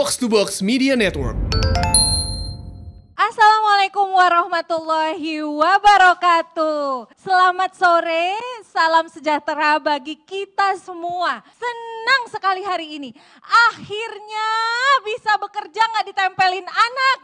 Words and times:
Box 0.00 0.16
to 0.16 0.32
Box 0.32 0.64
Media 0.64 0.96
Network. 0.96 1.36
Assalamualaikum 3.12 4.08
warahmatullahi 4.16 5.44
wabarakatuh. 5.44 7.12
Selamat 7.20 7.76
sore, 7.76 8.32
salam 8.64 9.12
sejahtera 9.12 9.76
bagi 9.76 10.16
kita 10.16 10.80
semua. 10.80 11.44
Senang 11.52 12.32
sekali 12.32 12.64
hari 12.64 12.96
ini. 12.96 13.10
Akhirnya 13.44 14.48
bisa 15.04 15.36
bekerja 15.36 15.82
nggak 15.84 16.06
ditempelin 16.16 16.64
anak. 16.64 17.18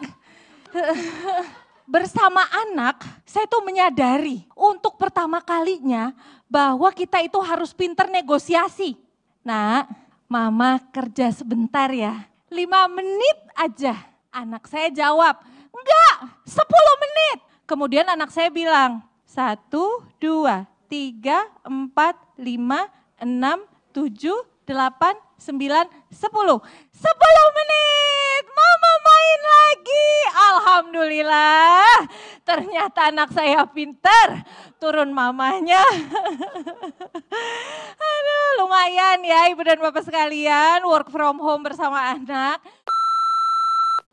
Bersama 1.97 2.45
anak, 2.69 3.01
saya 3.25 3.49
tuh 3.49 3.65
menyadari 3.65 4.45
untuk 4.53 5.01
pertama 5.01 5.41
kalinya 5.41 6.13
bahwa 6.45 6.93
kita 6.93 7.25
itu 7.25 7.41
harus 7.41 7.73
pinter 7.73 8.05
negosiasi. 8.13 9.01
Nah, 9.41 9.89
mama 10.29 10.77
kerja 10.93 11.33
sebentar 11.33 11.89
ya. 11.89 12.36
Lima 12.57 12.89
menit 12.89 13.37
aja. 13.53 13.93
Anak 14.33 14.65
saya 14.65 14.89
jawab, 14.89 15.45
enggak, 15.69 16.17
sepuluh 16.49 16.97
menit. 17.05 17.45
Kemudian 17.69 18.09
anak 18.09 18.33
saya 18.33 18.49
bilang, 18.49 19.05
satu, 19.29 20.01
dua, 20.17 20.65
tiga, 20.89 21.45
empat, 21.61 22.17
lima, 22.41 22.89
enam, 23.21 23.61
tujuh, 23.93 24.41
delapan, 24.65 25.13
sembilan, 25.37 25.85
sepuluh. 26.09 26.57
Sepuluh 26.97 27.49
menit, 27.53 28.45
mama 28.49 28.93
main 29.05 29.41
lagi. 29.45 30.09
Alhamdulillah, 30.33 32.09
ternyata 32.41 33.13
anak 33.13 33.37
saya 33.37 33.69
pinter. 33.69 34.49
Turun 34.81 35.13
mamanya. 35.13 35.85
Aduh, 38.27 38.67
lumayan 38.67 39.23
ya 39.23 39.47
ibu 39.55 39.63
dan 39.63 39.79
bapak 39.79 40.03
sekalian, 40.03 40.83
work 40.83 41.15
from 41.15 41.39
home 41.39 41.63
bersama 41.63 42.11
anak. 42.11 42.59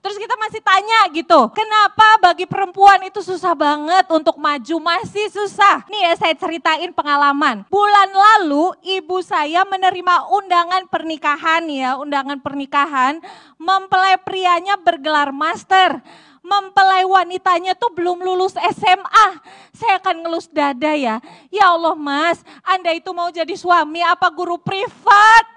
Terus 0.06 0.22
kita 0.22 0.38
masih 0.38 0.62
tanya 0.62 1.10
gitu, 1.10 1.50
kenapa 1.50 2.22
bagi 2.22 2.46
perempuan 2.46 3.02
itu 3.10 3.26
susah 3.26 3.58
banget 3.58 4.06
untuk 4.14 4.38
maju? 4.38 4.76
Masih 4.78 5.34
susah. 5.34 5.82
Nih 5.90 6.06
ya 6.06 6.14
saya 6.14 6.36
ceritain 6.38 6.94
pengalaman. 6.94 7.66
Bulan 7.74 8.14
lalu 8.14 8.78
ibu 8.86 9.18
saya 9.26 9.66
menerima 9.66 10.30
undangan 10.30 10.86
pernikahan 10.94 11.66
ya, 11.74 11.98
undangan 11.98 12.38
pernikahan. 12.38 13.18
Mempelai 13.58 14.22
prianya 14.22 14.78
bergelar 14.78 15.34
master. 15.34 16.06
Mempelai 16.44 17.08
wanitanya 17.08 17.72
tuh 17.74 17.90
belum 17.96 18.20
lulus 18.20 18.54
SMA. 18.76 19.28
Saya 19.72 19.98
akan 19.98 20.28
ngelus 20.28 20.52
dada 20.52 20.92
ya. 20.92 21.24
Ya 21.48 21.72
Allah 21.72 21.96
mas, 21.96 22.44
Anda 22.68 22.92
itu 22.92 23.10
mau 23.16 23.32
jadi 23.32 23.56
suami 23.56 24.04
apa 24.04 24.28
guru 24.28 24.60
privat? 24.60 25.54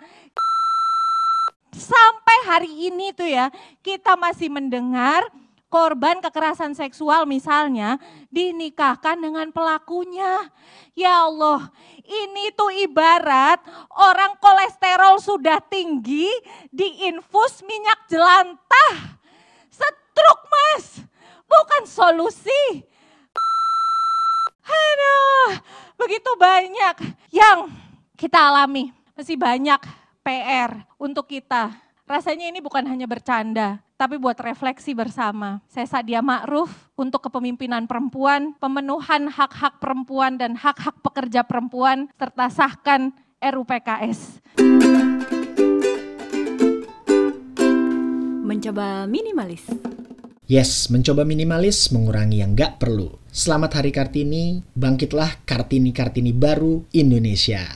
sampai 1.77 2.37
hari 2.49 2.73
ini 2.89 3.13
tuh 3.13 3.29
ya 3.29 3.53
kita 3.85 4.17
masih 4.17 4.49
mendengar 4.49 5.29
korban 5.69 6.25
kekerasan 6.25 6.73
seksual 6.73 7.29
misalnya 7.29 8.01
dinikahkan 8.33 9.21
dengan 9.21 9.53
pelakunya. 9.53 10.49
Ya 10.97 11.29
Allah, 11.29 11.69
ini 12.01 12.49
tuh 12.57 12.73
ibarat 12.73 13.61
orang 13.93 14.41
kolesterol 14.41 15.21
sudah 15.21 15.61
tinggi 15.69 16.31
diinfus 16.73 17.61
minyak 17.69 18.09
jelantah. 18.09 19.21
Setruk 19.69 20.41
mas, 20.49 21.05
solusi. 21.87 22.85
Aduh, 24.67 25.63
begitu 25.95 26.31
banyak 26.35 26.97
yang 27.31 27.71
kita 28.19 28.51
alami. 28.51 28.91
Masih 29.15 29.39
banyak 29.39 29.81
PR 30.21 30.85
untuk 30.99 31.31
kita. 31.31 31.73
Rasanya 32.07 32.51
ini 32.51 32.63
bukan 32.63 32.87
hanya 32.87 33.07
bercanda, 33.07 33.83
tapi 33.99 34.15
buat 34.15 34.39
refleksi 34.39 34.95
bersama. 34.95 35.59
Saya 35.67 35.91
Sadia 35.91 36.23
Ma'ruf 36.23 36.71
untuk 36.95 37.27
kepemimpinan 37.27 37.89
perempuan, 37.91 38.55
pemenuhan 38.63 39.27
hak-hak 39.27 39.83
perempuan 39.83 40.39
dan 40.39 40.55
hak-hak 40.55 41.03
pekerja 41.03 41.43
perempuan, 41.43 42.07
serta 42.15 42.47
sahkan 42.47 43.11
RUPKS. 43.43 44.39
Mencoba 48.47 49.11
minimalis. 49.11 49.96
Yes, 50.47 50.95
mencoba 50.95 51.27
minimalis 51.27 51.91
mengurangi 51.91 52.39
yang 52.39 52.55
gak 52.55 52.79
perlu. 52.79 53.11
Selamat 53.35 53.83
Hari 53.83 53.91
Kartini, 53.91 54.63
bangkitlah 54.79 55.43
Kartini-Kartini 55.43 56.31
baru 56.31 56.87
Indonesia. 56.95 57.67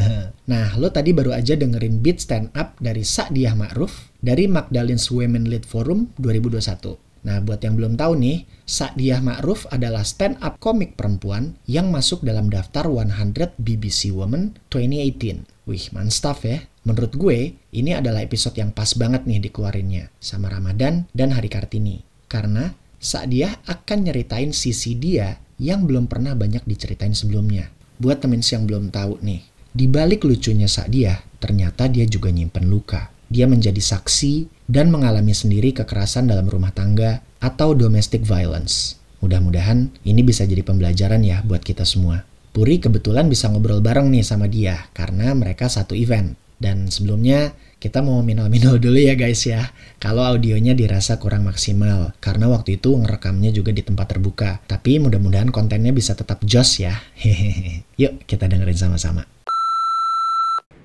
nah, 0.52 0.76
lo 0.76 0.92
tadi 0.92 1.16
baru 1.16 1.32
aja 1.32 1.56
dengerin 1.56 2.04
beat 2.04 2.20
stand 2.20 2.52
up 2.52 2.76
dari 2.84 3.00
Sa'diah 3.00 3.56
Ma'ruf 3.56 4.12
dari 4.20 4.44
Magdalene's 4.44 5.08
Women 5.08 5.48
Lead 5.48 5.64
Forum 5.64 6.12
2021. 6.20 7.00
Nah, 7.24 7.40
buat 7.40 7.64
yang 7.64 7.80
belum 7.80 7.96
tahu 7.96 8.20
nih, 8.20 8.44
Sa'diah 8.68 9.24
Ma'ruf 9.24 9.64
adalah 9.72 10.04
stand 10.04 10.36
up 10.44 10.60
komik 10.60 11.00
perempuan 11.00 11.56
yang 11.64 11.88
masuk 11.88 12.20
dalam 12.20 12.52
daftar 12.52 12.92
100 12.92 13.56
BBC 13.56 14.12
Women 14.12 14.52
2018. 14.68 15.48
Wih, 15.64 15.84
mantap 15.96 16.44
ya. 16.44 16.60
Menurut 16.84 17.16
gue, 17.16 17.56
ini 17.72 17.96
adalah 17.96 18.20
episode 18.20 18.56
yang 18.56 18.76
pas 18.76 18.92
banget 18.96 19.24
nih 19.24 19.44
dikeluarinnya 19.48 20.12
sama 20.20 20.52
Ramadan 20.52 21.08
dan 21.16 21.32
Hari 21.32 21.48
Kartini. 21.52 22.07
Karena 22.28 22.70
saat 23.00 23.32
dia 23.32 23.56
akan 23.64 24.06
nyeritain 24.06 24.52
sisi 24.52 24.94
dia 24.94 25.40
yang 25.58 25.88
belum 25.88 26.06
pernah 26.06 26.36
banyak 26.36 26.62
diceritain 26.68 27.16
sebelumnya. 27.16 27.72
Buat 27.98 28.22
temen 28.22 28.44
yang 28.44 28.68
belum 28.68 28.94
tahu 28.94 29.18
nih, 29.24 29.42
di 29.74 29.90
balik 29.90 30.22
lucunya 30.22 30.70
dia, 30.86 31.18
ternyata 31.42 31.90
dia 31.90 32.06
juga 32.06 32.30
nyimpen 32.30 32.70
luka. 32.70 33.10
Dia 33.28 33.44
menjadi 33.44 33.80
saksi 33.80 34.64
dan 34.70 34.88
mengalami 34.88 35.34
sendiri 35.34 35.74
kekerasan 35.74 36.30
dalam 36.30 36.46
rumah 36.46 36.70
tangga 36.72 37.20
atau 37.42 37.74
domestic 37.74 38.24
violence. 38.24 38.96
Mudah-mudahan 39.18 39.90
ini 40.06 40.22
bisa 40.22 40.46
jadi 40.46 40.62
pembelajaran 40.62 41.20
ya 41.26 41.42
buat 41.42 41.60
kita 41.66 41.82
semua. 41.82 42.22
Puri 42.54 42.80
kebetulan 42.80 43.26
bisa 43.26 43.50
ngobrol 43.50 43.82
bareng 43.82 44.08
nih 44.08 44.24
sama 44.24 44.46
dia 44.48 44.88
karena 44.94 45.34
mereka 45.34 45.66
satu 45.66 45.92
event. 45.94 46.38
Dan 46.58 46.90
sebelumnya 46.90 47.54
kita 47.78 48.02
mau 48.02 48.20
minal-minal 48.26 48.76
dulu 48.84 48.98
ya 48.98 49.14
guys 49.14 49.46
ya. 49.46 49.70
Kalau 50.02 50.26
audionya 50.26 50.74
dirasa 50.74 51.18
kurang 51.18 51.46
maksimal, 51.46 52.14
karena 52.18 52.50
waktu 52.50 52.78
itu 52.78 52.94
ngerekamnya 52.94 53.54
juga 53.54 53.70
di 53.70 53.82
tempat 53.82 54.06
terbuka. 54.14 54.58
Tapi 54.66 54.98
mudah-mudahan 54.98 55.54
kontennya 55.54 55.94
bisa 55.94 56.18
tetap 56.18 56.42
jos 56.42 56.82
ya. 56.82 56.94
Hehehe. 57.16 57.86
Yuk 58.02 58.26
kita 58.26 58.50
dengerin 58.50 58.76
sama-sama. 58.78 59.26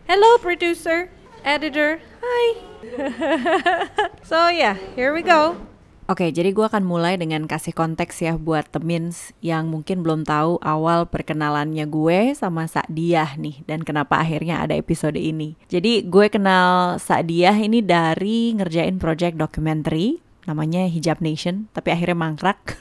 Hello 0.06 0.38
producer, 0.38 1.10
editor, 1.42 1.98
hi. 2.22 2.46
so 4.30 4.54
yeah, 4.54 4.78
here 4.94 5.16
we 5.16 5.26
go. 5.26 5.73
Oke, 6.04 6.36
jadi 6.36 6.52
gue 6.52 6.68
akan 6.68 6.84
mulai 6.84 7.16
dengan 7.16 7.48
kasih 7.48 7.72
konteks 7.72 8.20
ya 8.20 8.36
buat 8.36 8.68
temins 8.68 9.32
yang 9.40 9.72
mungkin 9.72 10.04
belum 10.04 10.28
tahu 10.28 10.60
awal 10.60 11.08
perkenalannya 11.08 11.88
gue 11.88 12.36
sama 12.36 12.68
Sa'diah 12.68 13.40
nih 13.40 13.64
dan 13.64 13.88
kenapa 13.88 14.20
akhirnya 14.20 14.60
ada 14.60 14.76
episode 14.76 15.16
ini. 15.16 15.56
Jadi 15.72 16.04
gue 16.04 16.28
kenal 16.28 17.00
Sa'diah 17.00 17.56
ini 17.56 17.80
dari 17.80 18.52
ngerjain 18.52 19.00
project 19.00 19.40
documentary 19.40 20.20
namanya 20.44 20.92
Hijab 20.92 21.24
Nation, 21.24 21.72
tapi 21.72 21.96
akhirnya 21.96 22.20
mangkrak. 22.20 22.76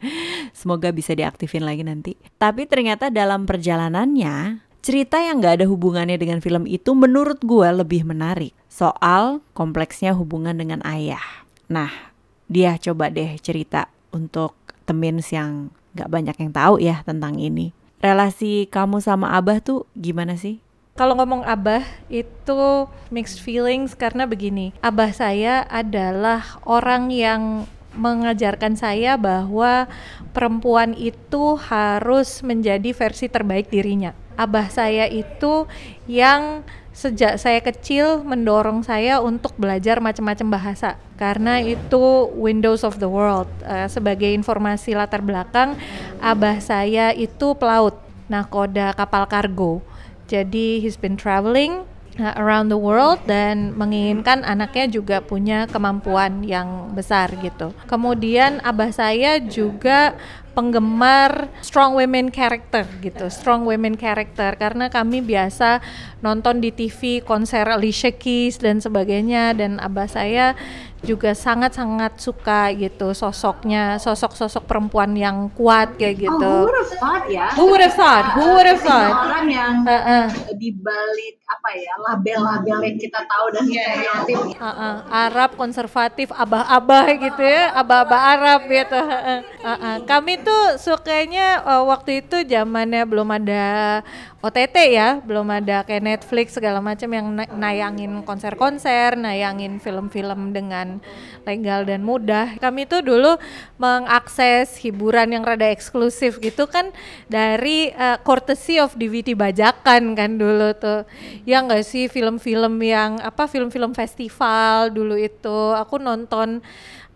Semoga 0.58 0.88
bisa 0.96 1.12
diaktifin 1.12 1.68
lagi 1.68 1.84
nanti. 1.84 2.16
Tapi 2.40 2.64
ternyata 2.64 3.12
dalam 3.12 3.44
perjalanannya 3.44 4.64
cerita 4.80 5.20
yang 5.20 5.44
gak 5.44 5.62
ada 5.62 5.66
hubungannya 5.68 6.16
dengan 6.16 6.40
film 6.40 6.64
itu 6.66 6.96
menurut 6.96 7.38
gue 7.44 7.68
lebih 7.68 8.02
menarik 8.08 8.56
soal 8.66 9.44
kompleksnya 9.52 10.16
hubungan 10.16 10.56
dengan 10.56 10.80
ayah. 10.88 11.22
Nah, 11.70 12.11
dia 12.52 12.76
coba 12.76 13.08
deh 13.08 13.40
cerita 13.40 13.88
untuk 14.12 14.52
temins 14.84 15.32
yang 15.32 15.72
gak 15.96 16.12
banyak 16.12 16.36
yang 16.36 16.52
tahu 16.52 16.76
ya 16.76 17.00
tentang 17.08 17.40
ini. 17.40 17.72
Relasi 18.04 18.68
kamu 18.68 19.00
sama 19.00 19.32
Abah 19.32 19.64
tuh 19.64 19.88
gimana 19.96 20.36
sih? 20.36 20.60
Kalau 20.92 21.16
ngomong 21.16 21.40
Abah 21.48 21.80
itu 22.12 22.84
mixed 23.08 23.40
feelings 23.40 23.96
karena 23.96 24.28
begini, 24.28 24.76
Abah 24.84 25.08
saya 25.16 25.64
adalah 25.72 26.60
orang 26.68 27.08
yang 27.08 27.64
mengajarkan 27.96 28.76
saya 28.76 29.16
bahwa 29.16 29.88
perempuan 30.32 30.96
itu 30.96 31.56
harus 31.56 32.44
menjadi 32.44 32.92
versi 32.92 33.28
terbaik 33.28 33.68
dirinya. 33.72 34.16
Abah 34.36 34.68
saya 34.72 35.06
itu 35.08 35.68
yang 36.08 36.64
sejak 36.92 37.40
saya 37.40 37.64
kecil 37.64 38.20
mendorong 38.20 38.84
saya 38.84 39.16
untuk 39.24 39.56
belajar 39.56 39.96
macam-macam 39.98 40.60
bahasa 40.60 41.00
karena 41.16 41.64
itu 41.64 42.28
windows 42.36 42.84
of 42.84 43.00
the 43.00 43.08
world. 43.08 43.48
Uh, 43.64 43.88
sebagai 43.88 44.28
informasi 44.28 44.92
latar 44.92 45.24
belakang, 45.24 45.74
abah 46.20 46.60
saya 46.60 47.16
itu 47.16 47.56
pelaut, 47.56 47.96
nakoda 48.28 48.92
kapal 48.92 49.24
kargo. 49.24 49.80
Jadi 50.28 50.84
he's 50.84 51.00
been 51.00 51.16
traveling 51.16 51.84
uh, 52.20 52.34
around 52.36 52.68
the 52.68 52.76
world 52.76 53.20
dan 53.24 53.72
menginginkan 53.72 54.44
anaknya 54.44 54.88
juga 54.88 55.16
punya 55.24 55.64
kemampuan 55.68 56.44
yang 56.44 56.92
besar 56.92 57.32
gitu. 57.40 57.72
Kemudian 57.88 58.60
abah 58.64 58.92
saya 58.92 59.40
juga 59.40 60.16
penggemar 60.52 61.48
strong 61.64 61.96
women 61.96 62.28
character 62.28 62.84
gitu, 63.00 63.28
strong 63.32 63.64
women 63.64 63.96
character. 63.96 64.54
Karena 64.56 64.92
kami 64.92 65.24
biasa 65.24 65.80
nonton 66.20 66.60
di 66.60 66.70
TV 66.70 67.24
konser 67.24 67.66
Alicia 67.68 68.12
Keys 68.12 68.60
dan 68.60 68.78
sebagainya 68.78 69.56
dan 69.56 69.80
abah 69.80 70.06
saya 70.06 70.54
juga 71.02 71.34
sangat-sangat 71.34 72.22
suka 72.22 72.70
gitu 72.78 73.10
sosoknya 73.10 73.98
sosok-sosok 73.98 74.64
perempuan 74.70 75.10
yang 75.18 75.50
kuat 75.52 75.98
kayak 75.98 76.30
gitu. 76.30 76.38
Oh, 76.38 76.66
who 76.66 76.70
would 76.70 76.78
have 76.78 76.94
thought 76.96 77.24
ya? 77.26 77.46
Who 77.58 77.64
would 77.68 77.82
have 77.82 77.96
thought? 77.98 78.24
Who 78.38 78.46
would 78.54 78.68
have 78.70 78.82
thought? 78.82 79.12
Orang 79.26 79.46
yang 79.50 79.74
Uh, 79.82 79.90
uh. 79.90 80.24
di 80.54 80.70
balik 80.78 81.42
apa 81.42 81.68
ya 81.74 81.92
label-label 82.06 82.78
yang 82.86 82.98
kita 83.02 83.20
tahu 83.26 83.46
dan 83.50 83.64
stereotip 83.66 84.38
Uh-uh, 84.56 84.94
Arab 85.10 85.50
konservatif 85.58 86.30
abah-abah 86.32 87.06
gitu 87.18 87.42
ya 87.42 87.74
abah-abah 87.76 88.20
Arab 88.38 88.60
gitu 88.70 88.94
Uh-uh, 88.96 89.40
uh-uh. 89.42 89.94
kami 90.06 90.38
tuh 90.40 90.78
sukanya 90.78 91.60
uh, 91.66 91.82
waktu 91.84 92.24
itu 92.24 92.46
zamannya 92.46 93.02
belum 93.04 93.28
ada 93.36 94.00
OTT 94.42 94.90
ya 94.90 95.22
belum 95.22 95.46
ada 95.54 95.86
kayak 95.86 96.02
Netflix 96.02 96.58
segala 96.58 96.82
macam 96.82 97.06
yang 97.14 97.30
na- 97.30 97.46
nayangin 97.46 98.26
konser-konser 98.26 99.14
nayangin 99.14 99.78
film-film 99.78 100.50
dengan 100.50 100.98
legal 101.46 101.86
dan 101.86 102.02
mudah. 102.02 102.58
Kami 102.58 102.90
tuh 102.90 103.06
dulu 103.06 103.38
mengakses 103.78 104.82
hiburan 104.82 105.30
yang 105.30 105.46
rada 105.46 105.70
eksklusif 105.70 106.42
gitu 106.42 106.66
kan 106.66 106.90
dari 107.30 107.94
uh, 107.94 108.18
courtesy 108.26 108.82
of 108.82 108.98
DVD 108.98 109.38
bajakan 109.38 110.18
kan 110.18 110.34
dulu 110.34 110.74
tuh. 110.74 111.06
Ya 111.46 111.62
nggak 111.62 111.86
sih 111.86 112.10
film-film 112.10 112.82
yang 112.82 113.22
apa 113.22 113.46
film-film 113.46 113.94
festival 113.94 114.90
dulu 114.90 115.14
itu. 115.14 115.60
Aku 115.78 116.02
nonton 116.02 116.58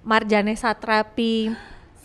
Marjane 0.07 0.55
Satrapi 0.55 1.51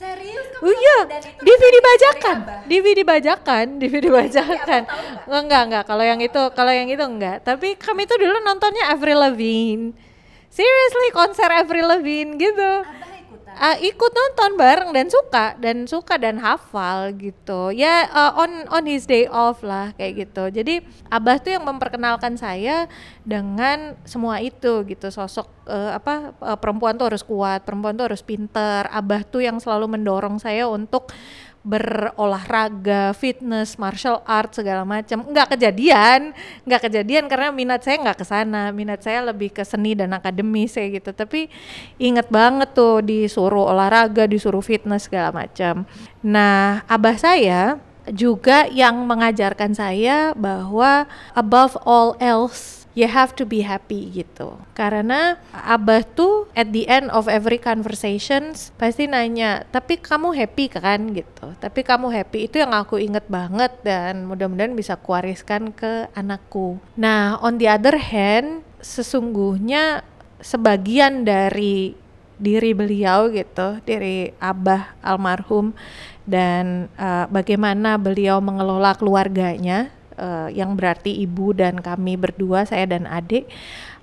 Serius 0.01 0.47
Oh 0.65 0.73
iya, 0.73 0.97
DVD 1.45 1.75
bajakan, 1.77 2.37
DVD 2.65 2.99
bajakan, 3.05 3.65
DVD 3.77 4.05
bajakan. 4.09 4.81
Enggak, 5.29 5.41
enggak, 5.45 5.61
enggak. 5.69 5.83
Kalau 5.85 6.03
yang 6.05 6.19
itu, 6.21 6.41
kalau 6.57 6.73
yang 6.73 6.89
itu 6.89 7.01
enggak. 7.05 7.45
Tapi 7.45 7.77
kami 7.77 8.09
tuh 8.09 8.17
dulu 8.17 8.41
nontonnya 8.41 8.89
Avril 8.89 9.21
Lavigne. 9.21 9.93
Seriously, 10.49 11.09
konser 11.13 11.49
Avril 11.53 11.85
Lavigne 11.85 12.33
gitu. 12.37 12.71
Ah, 13.59 13.77
ikut 13.77 14.11
nonton 14.15 14.57
bareng 14.57 14.91
dan 14.95 15.07
suka 15.11 15.53
dan 15.59 15.83
suka 15.85 16.15
dan 16.17 16.39
hafal 16.39 17.11
gitu. 17.13 17.69
Ya 17.75 18.07
uh, 18.09 18.33
on 18.39 18.65
on 18.71 18.83
his 18.87 19.03
day 19.05 19.27
off 19.27 19.61
lah 19.61 19.91
kayak 19.99 20.27
gitu. 20.27 20.49
Jadi 20.49 20.81
abah 21.11 21.37
tuh 21.37 21.53
yang 21.53 21.67
memperkenalkan 21.67 22.39
saya 22.39 22.87
dengan 23.21 23.99
semua 24.07 24.39
itu 24.39 24.81
gitu. 24.87 25.07
Sosok 25.11 25.45
uh, 25.67 25.93
apa 25.93 26.33
uh, 26.41 26.57
perempuan 26.57 26.97
tuh 26.97 27.11
harus 27.11 27.21
kuat 27.21 27.61
perempuan 27.67 27.93
tuh 27.93 28.09
harus 28.09 28.23
pinter. 28.25 28.87
Abah 28.89 29.21
tuh 29.27 29.45
yang 29.45 29.59
selalu 29.61 29.99
mendorong 29.99 30.39
saya 30.39 30.65
untuk 30.65 31.11
berolahraga, 31.61 33.13
fitness, 33.13 33.77
martial 33.77 34.25
art 34.25 34.57
segala 34.57 34.81
macam. 34.81 35.21
Nggak 35.29 35.57
kejadian, 35.57 36.33
nggak 36.65 36.81
kejadian 36.89 37.29
karena 37.29 37.53
minat 37.53 37.85
saya 37.85 38.01
nggak 38.01 38.17
ke 38.17 38.25
sana. 38.25 38.73
Minat 38.73 39.05
saya 39.05 39.21
lebih 39.21 39.53
ke 39.53 39.61
seni 39.61 39.93
dan 39.93 40.09
akademis 40.17 40.73
kayak 40.73 41.01
gitu. 41.01 41.11
Tapi 41.13 41.47
inget 42.01 42.27
banget 42.33 42.73
tuh 42.73 43.05
disuruh 43.05 43.69
olahraga, 43.69 44.25
disuruh 44.25 44.65
fitness 44.65 45.05
segala 45.05 45.29
macam. 45.29 45.85
Nah, 46.25 46.81
abah 46.89 47.17
saya 47.17 47.77
juga 48.09 48.65
yang 48.73 49.05
mengajarkan 49.05 49.77
saya 49.77 50.33
bahwa 50.33 51.05
above 51.37 51.77
all 51.85 52.17
else 52.17 52.80
you 52.93 53.07
have 53.07 53.31
to 53.37 53.47
be 53.47 53.63
happy 53.63 54.11
gitu. 54.11 54.59
Karena 54.75 55.39
abah 55.51 56.03
tuh 56.03 56.51
at 56.57 56.71
the 56.75 56.87
end 56.87 57.07
of 57.11 57.31
every 57.31 57.57
conversations 57.57 58.75
pasti 58.75 59.07
nanya 59.07 59.63
tapi 59.71 59.99
kamu 59.99 60.35
happy 60.35 60.65
kan? 60.71 61.13
gitu. 61.15 61.55
Tapi 61.59 61.81
kamu 61.83 62.11
happy? 62.11 62.47
Itu 62.51 62.61
yang 62.61 62.75
aku 62.75 62.99
inget 62.99 63.25
banget 63.31 63.71
dan 63.83 64.27
mudah-mudahan 64.27 64.75
bisa 64.75 64.99
kuariskan 64.99 65.71
ke 65.71 66.11
anakku. 66.15 66.79
Nah 66.99 67.39
on 67.39 67.57
the 67.57 67.67
other 67.67 67.95
hand 67.95 68.63
sesungguhnya 68.81 70.03
sebagian 70.41 71.23
dari 71.23 71.93
diri 72.41 72.73
beliau 72.73 73.29
gitu 73.29 73.77
dari 73.85 74.33
abah 74.41 74.97
almarhum 75.05 75.77
dan 76.25 76.89
uh, 76.97 77.29
bagaimana 77.29 78.01
beliau 78.01 78.41
mengelola 78.41 78.97
keluarganya 78.97 79.93
uh, 80.17 80.49
yang 80.51 80.75
berarti 80.75 81.11
ibu 81.23 81.55
dan 81.55 81.79
kami 81.79 82.17
berdua 82.17 82.65
saya 82.67 82.87
dan 82.87 83.07
adik 83.07 83.47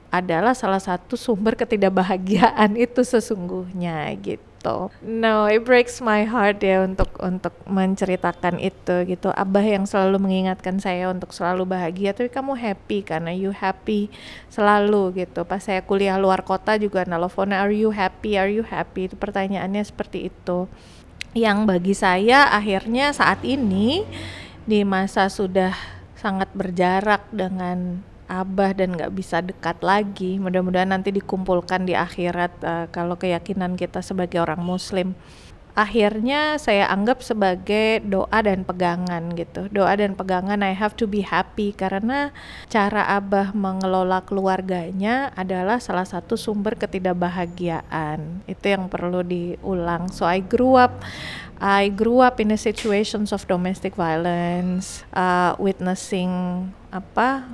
adalah 0.08 0.56
salah 0.56 0.80
satu 0.80 1.20
sumber 1.20 1.52
ketidakbahagiaan 1.56 2.76
itu 2.84 3.04
sesungguhnya 3.04 4.08
gitu. 4.24 4.90
No, 5.04 5.46
it 5.46 5.62
breaks 5.62 6.02
my 6.02 6.26
heart 6.26 6.64
ya 6.64 6.82
untuk 6.82 7.14
untuk 7.20 7.54
menceritakan 7.68 8.58
itu 8.58 9.04
gitu. 9.06 9.30
Abah 9.30 9.62
yang 9.62 9.84
selalu 9.84 10.18
mengingatkan 10.18 10.82
saya 10.82 11.12
untuk 11.12 11.30
selalu 11.30 11.68
bahagia, 11.68 12.16
tapi 12.16 12.32
kamu 12.32 12.58
happy 12.58 13.04
karena 13.06 13.30
you 13.30 13.54
happy 13.54 14.10
selalu 14.50 15.24
gitu. 15.24 15.44
Pas 15.44 15.62
saya 15.62 15.84
kuliah 15.84 16.18
luar 16.18 16.42
kota 16.42 16.74
juga 16.80 17.04
nelfon, 17.04 17.54
are 17.54 17.70
you 17.70 17.94
happy? 17.94 18.34
Are 18.40 18.50
you 18.50 18.66
happy? 18.66 19.12
Itu 19.12 19.16
pertanyaannya 19.20 19.84
seperti 19.84 20.32
itu. 20.32 20.66
Yang 21.36 21.58
bagi 21.68 21.94
saya 21.94 22.48
akhirnya 22.50 23.12
saat 23.12 23.44
ini 23.44 24.02
di 24.64 24.82
masa 24.82 25.30
sudah 25.30 25.97
sangat 26.28 26.52
berjarak 26.52 27.24
dengan 27.32 28.04
abah 28.28 28.76
dan 28.76 28.92
nggak 28.92 29.16
bisa 29.16 29.40
dekat 29.40 29.80
lagi. 29.80 30.36
Mudah-mudahan 30.36 30.92
nanti 30.92 31.08
dikumpulkan 31.08 31.88
di 31.88 31.96
akhirat 31.96 32.52
uh, 32.60 32.84
kalau 32.92 33.16
keyakinan 33.16 33.80
kita 33.80 34.04
sebagai 34.04 34.44
orang 34.44 34.60
muslim. 34.60 35.16
Akhirnya 35.78 36.58
saya 36.58 36.90
anggap 36.90 37.22
sebagai 37.22 38.02
doa 38.02 38.42
dan 38.42 38.66
pegangan 38.66 39.30
gitu. 39.38 39.70
Doa 39.70 39.94
dan 39.94 40.18
pegangan 40.18 40.58
I 40.58 40.74
have 40.74 40.98
to 40.98 41.06
be 41.06 41.22
happy 41.22 41.70
karena 41.70 42.34
cara 42.66 43.14
abah 43.14 43.54
mengelola 43.54 44.26
keluarganya 44.26 45.30
adalah 45.38 45.78
salah 45.78 46.02
satu 46.02 46.34
sumber 46.34 46.74
ketidakbahagiaan. 46.74 48.42
Itu 48.50 48.74
yang 48.74 48.90
perlu 48.90 49.22
diulang. 49.22 50.10
So 50.10 50.26
I 50.26 50.42
grew 50.42 50.76
up 50.76 50.98
I 51.58 51.90
grew 51.90 52.22
up 52.22 52.38
in 52.38 52.54
a 52.54 52.58
situations 52.58 53.34
of 53.34 53.42
domestic 53.50 53.98
violence, 53.98 55.02
uh, 55.10 55.58
witnessing 55.58 56.30
apa 56.94 57.50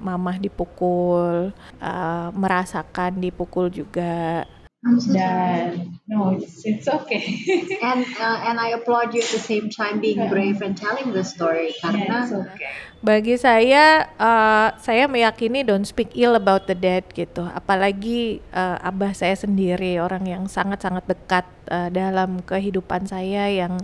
mamah 0.00 0.36
dipukul, 0.36 1.52
uh, 1.80 2.28
merasakan 2.36 3.20
dipukul 3.20 3.72
juga. 3.72 4.44
I'm 4.82 4.98
so 4.98 5.14
sorry. 5.14 5.22
Dan 5.22 5.94
no, 6.10 6.34
it's, 6.34 6.66
it's 6.66 6.90
okay. 6.90 7.22
and 7.86 8.02
uh, 8.18 8.38
and 8.50 8.58
I 8.58 8.74
applaud 8.74 9.14
you 9.14 9.22
at 9.22 9.30
the 9.30 9.38
same 9.38 9.70
time 9.70 10.02
being 10.02 10.18
brave 10.26 10.58
and 10.58 10.74
telling 10.74 11.14
the 11.14 11.22
story 11.22 11.70
yeah, 11.70 11.82
karena 11.86 12.16
it's 12.26 12.34
okay. 12.34 12.70
Bagi 13.02 13.34
saya, 13.38 14.10
uh, 14.18 14.74
saya 14.82 15.06
meyakini 15.06 15.62
don't 15.62 15.86
speak 15.86 16.14
ill 16.18 16.34
about 16.34 16.66
the 16.66 16.74
dead 16.74 17.06
gitu. 17.14 17.46
Apalagi 17.46 18.42
uh, 18.50 18.82
abah 18.82 19.14
saya 19.14 19.38
sendiri 19.38 20.02
orang 20.02 20.26
yang 20.26 20.44
sangat-sangat 20.50 21.06
dekat 21.06 21.46
uh, 21.70 21.86
dalam 21.90 22.42
kehidupan 22.42 23.06
saya 23.06 23.50
yang 23.50 23.78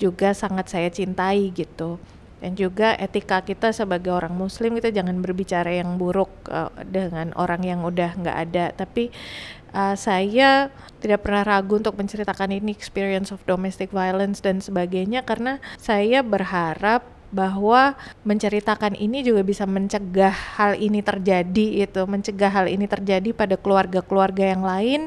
juga 0.00 0.32
sangat 0.32 0.72
saya 0.72 0.88
cintai 0.88 1.52
gitu. 1.52 2.00
Dan 2.40 2.56
juga 2.56 2.96
etika 2.96 3.44
kita 3.44 3.68
sebagai 3.68 4.16
orang 4.16 4.32
Muslim 4.32 4.80
kita 4.80 4.88
jangan 4.88 5.20
berbicara 5.20 5.76
yang 5.76 6.00
buruk 6.00 6.32
uh, 6.48 6.72
dengan 6.88 7.36
orang 7.36 7.60
yang 7.60 7.84
udah 7.84 8.16
nggak 8.16 8.38
ada. 8.48 8.72
Tapi 8.72 9.12
uh, 9.74 9.94
saya 9.94 10.70
tidak 11.00 11.24
pernah 11.24 11.42
ragu 11.42 11.80
untuk 11.80 11.96
menceritakan 11.96 12.60
ini 12.60 12.70
experience 12.74 13.32
of 13.32 13.40
domestic 13.48 13.88
violence 13.90 14.44
dan 14.44 14.60
sebagainya 14.60 15.24
karena 15.24 15.58
saya 15.80 16.20
berharap 16.20 17.19
bahwa 17.30 17.94
menceritakan 18.26 18.98
ini 18.98 19.22
juga 19.22 19.46
bisa 19.46 19.62
mencegah 19.64 20.34
hal 20.58 20.74
ini 20.74 20.98
terjadi 20.98 21.86
itu 21.86 22.02
mencegah 22.06 22.50
hal 22.50 22.66
ini 22.66 22.90
terjadi 22.90 23.30
pada 23.30 23.54
keluarga-keluarga 23.54 24.50
yang 24.50 24.62
lain 24.66 25.00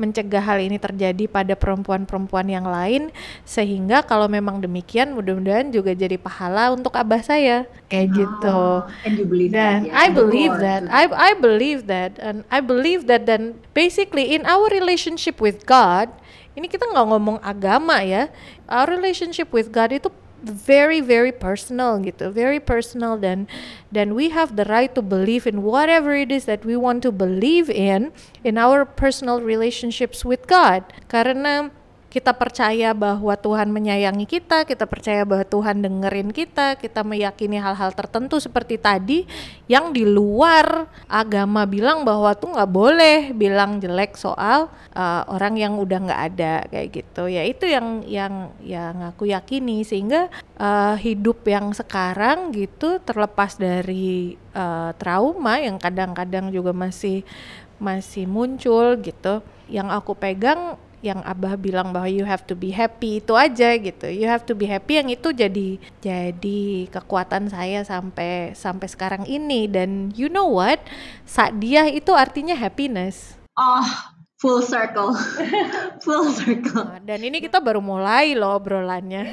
mencegah 0.00 0.40
hal 0.40 0.58
ini 0.60 0.80
terjadi 0.80 1.28
pada 1.28 1.52
perempuan-perempuan 1.52 2.48
yang 2.48 2.64
lain 2.64 3.12
sehingga 3.44 4.00
kalau 4.04 4.26
memang 4.26 4.64
demikian 4.64 5.12
mudah-mudahan 5.12 5.68
juga 5.68 5.92
jadi 5.92 6.16
pahala 6.16 6.72
untuk 6.72 6.96
abah 6.96 7.20
saya. 7.20 7.68
Kayak 7.86 8.08
gitu. 8.18 8.58
and 9.06 9.14
you 9.14 9.26
believe 9.28 9.54
dan 9.54 9.86
that 9.86 9.90
ya, 9.90 9.92
I 9.94 10.06
believe 10.10 10.54
that 10.58 10.82
I 10.90 11.04
I 11.12 11.32
believe 11.38 11.86
that 11.86 12.18
and 12.18 12.42
I 12.50 12.58
believe 12.58 13.06
that 13.06 13.30
dan 13.30 13.60
basically 13.70 14.34
in 14.34 14.42
our 14.48 14.66
relationship 14.72 15.38
with 15.38 15.62
God 15.68 16.10
ini 16.58 16.66
kita 16.66 16.88
nggak 16.88 17.06
ngomong 17.06 17.38
agama 17.44 18.02
ya 18.02 18.32
our 18.66 18.90
relationship 18.90 19.52
with 19.54 19.70
God 19.70 19.94
itu 19.94 20.08
very 20.42 21.00
very 21.00 21.32
personal 21.32 21.98
gitu 22.00 22.28
very 22.28 22.60
personal 22.60 23.16
dan 23.16 23.48
dan 23.88 24.12
we 24.12 24.28
have 24.30 24.56
the 24.56 24.68
right 24.68 24.92
to 24.94 25.00
believe 25.00 25.46
in 25.46 25.64
whatever 25.64 26.12
it 26.12 26.30
is 26.30 26.44
that 26.44 26.64
we 26.64 26.76
want 26.76 27.02
to 27.02 27.10
believe 27.10 27.70
in 27.70 28.12
in 28.44 28.58
our 28.58 28.84
personal 28.84 29.40
relationships 29.40 30.24
with 30.24 30.46
God. 30.46 30.84
Karena 31.08 31.70
kita 32.16 32.32
percaya 32.32 32.96
bahwa 32.96 33.36
Tuhan 33.36 33.68
menyayangi 33.68 34.24
kita, 34.24 34.64
kita 34.64 34.88
percaya 34.88 35.20
bahwa 35.28 35.44
Tuhan 35.44 35.84
dengerin 35.84 36.32
kita, 36.32 36.80
kita 36.80 37.04
meyakini 37.04 37.60
hal-hal 37.60 37.92
tertentu 37.92 38.40
seperti 38.40 38.80
tadi 38.80 39.28
yang 39.68 39.92
di 39.92 40.08
luar 40.08 40.88
agama 41.12 41.68
bilang 41.68 42.08
bahwa 42.08 42.32
tuh 42.32 42.56
nggak 42.56 42.72
boleh 42.72 43.36
bilang 43.36 43.84
jelek 43.84 44.16
soal 44.16 44.72
uh, 44.96 45.28
orang 45.28 45.60
yang 45.60 45.76
udah 45.76 46.08
nggak 46.08 46.22
ada 46.32 46.64
kayak 46.72 47.04
gitu. 47.04 47.28
Ya 47.28 47.44
itu 47.44 47.68
yang 47.68 48.00
yang 48.08 48.48
yang 48.64 49.12
aku 49.12 49.28
yakini 49.28 49.84
sehingga 49.84 50.32
uh, 50.56 50.96
hidup 50.96 51.44
yang 51.44 51.76
sekarang 51.76 52.48
gitu 52.56 52.96
terlepas 53.04 53.60
dari 53.60 54.40
uh, 54.56 54.96
trauma 54.96 55.60
yang 55.60 55.76
kadang-kadang 55.76 56.48
juga 56.48 56.72
masih 56.72 57.28
masih 57.76 58.24
muncul 58.24 58.96
gitu. 59.04 59.44
Yang 59.68 59.88
aku 60.00 60.16
pegang 60.16 60.80
yang 61.06 61.22
Abah 61.22 61.54
bilang 61.54 61.94
bahwa 61.94 62.10
you 62.10 62.26
have 62.26 62.42
to 62.46 62.58
be 62.58 62.74
happy 62.74 63.22
itu 63.22 63.32
aja 63.38 63.78
gitu. 63.78 64.10
You 64.10 64.26
have 64.26 64.42
to 64.48 64.54
be 64.58 64.66
happy 64.66 64.98
yang 64.98 65.08
itu 65.12 65.30
jadi 65.30 65.78
jadi 66.02 66.62
kekuatan 66.90 67.48
saya 67.52 67.86
sampai 67.86 68.56
sampai 68.58 68.88
sekarang 68.90 69.24
ini 69.26 69.70
dan 69.70 70.10
you 70.18 70.26
know 70.26 70.50
what? 70.50 70.82
Saat 71.22 71.62
dia 71.62 71.86
itu 71.86 72.10
artinya 72.10 72.58
happiness. 72.58 73.38
Oh, 73.56 74.15
full 74.36 74.60
circle. 74.60 75.16
Full 76.04 76.28
circle. 76.36 76.84
Nah, 76.84 77.00
dan 77.00 77.20
ini 77.24 77.40
kita 77.40 77.56
baru 77.56 77.80
mulai 77.80 78.36
loh 78.36 78.60
obrolannya. 78.60 79.32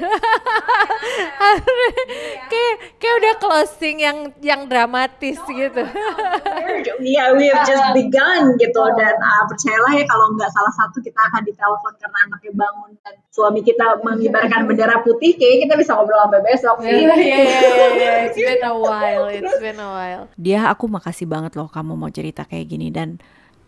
Kayak 2.44 2.74
kayak 2.96 3.14
udah 3.20 3.34
closing 3.36 4.00
yang 4.00 4.32
yang 4.40 4.64
dramatis 4.64 5.36
gitu. 5.44 5.84
Iya, 5.84 6.96
yeah, 7.04 7.26
we 7.36 7.52
have 7.52 7.68
just 7.68 7.84
begun 7.92 8.56
gitu. 8.56 8.82
Dan 8.96 9.14
uh, 9.20 9.44
percayalah 9.44 9.92
ya 9.92 10.04
kalau 10.08 10.32
nggak 10.32 10.50
salah 10.50 10.72
satu 10.72 11.04
kita 11.04 11.20
akan 11.28 11.42
ditelepon 11.44 11.92
karena 12.00 12.18
anaknya 12.24 12.52
bangun 12.56 12.90
dan 13.04 13.14
suami 13.28 13.60
kita 13.60 14.00
mengibarkan 14.00 14.64
bendera 14.64 15.04
putih. 15.04 15.36
Kayak 15.36 15.68
kita 15.68 15.74
bisa 15.76 15.92
ngobrol 15.92 16.24
sampai 16.24 16.40
besok 16.42 16.76
sih. 16.80 16.94
Iya, 17.04 17.14
iya, 17.20 17.36
iya, 17.44 17.86
iya, 17.92 18.12
it's 18.32 18.38
been 18.40 18.64
a 18.64 18.74
while, 18.74 19.26
it's 19.28 19.60
been 19.60 19.78
a 19.78 19.88
while. 19.92 20.24
Dia 20.40 20.72
aku 20.72 20.88
makasih 20.88 21.28
banget 21.28 21.52
loh 21.60 21.68
kamu 21.68 21.92
mau 21.94 22.08
cerita 22.08 22.48
kayak 22.48 22.66
gini 22.66 22.88
dan 22.88 23.20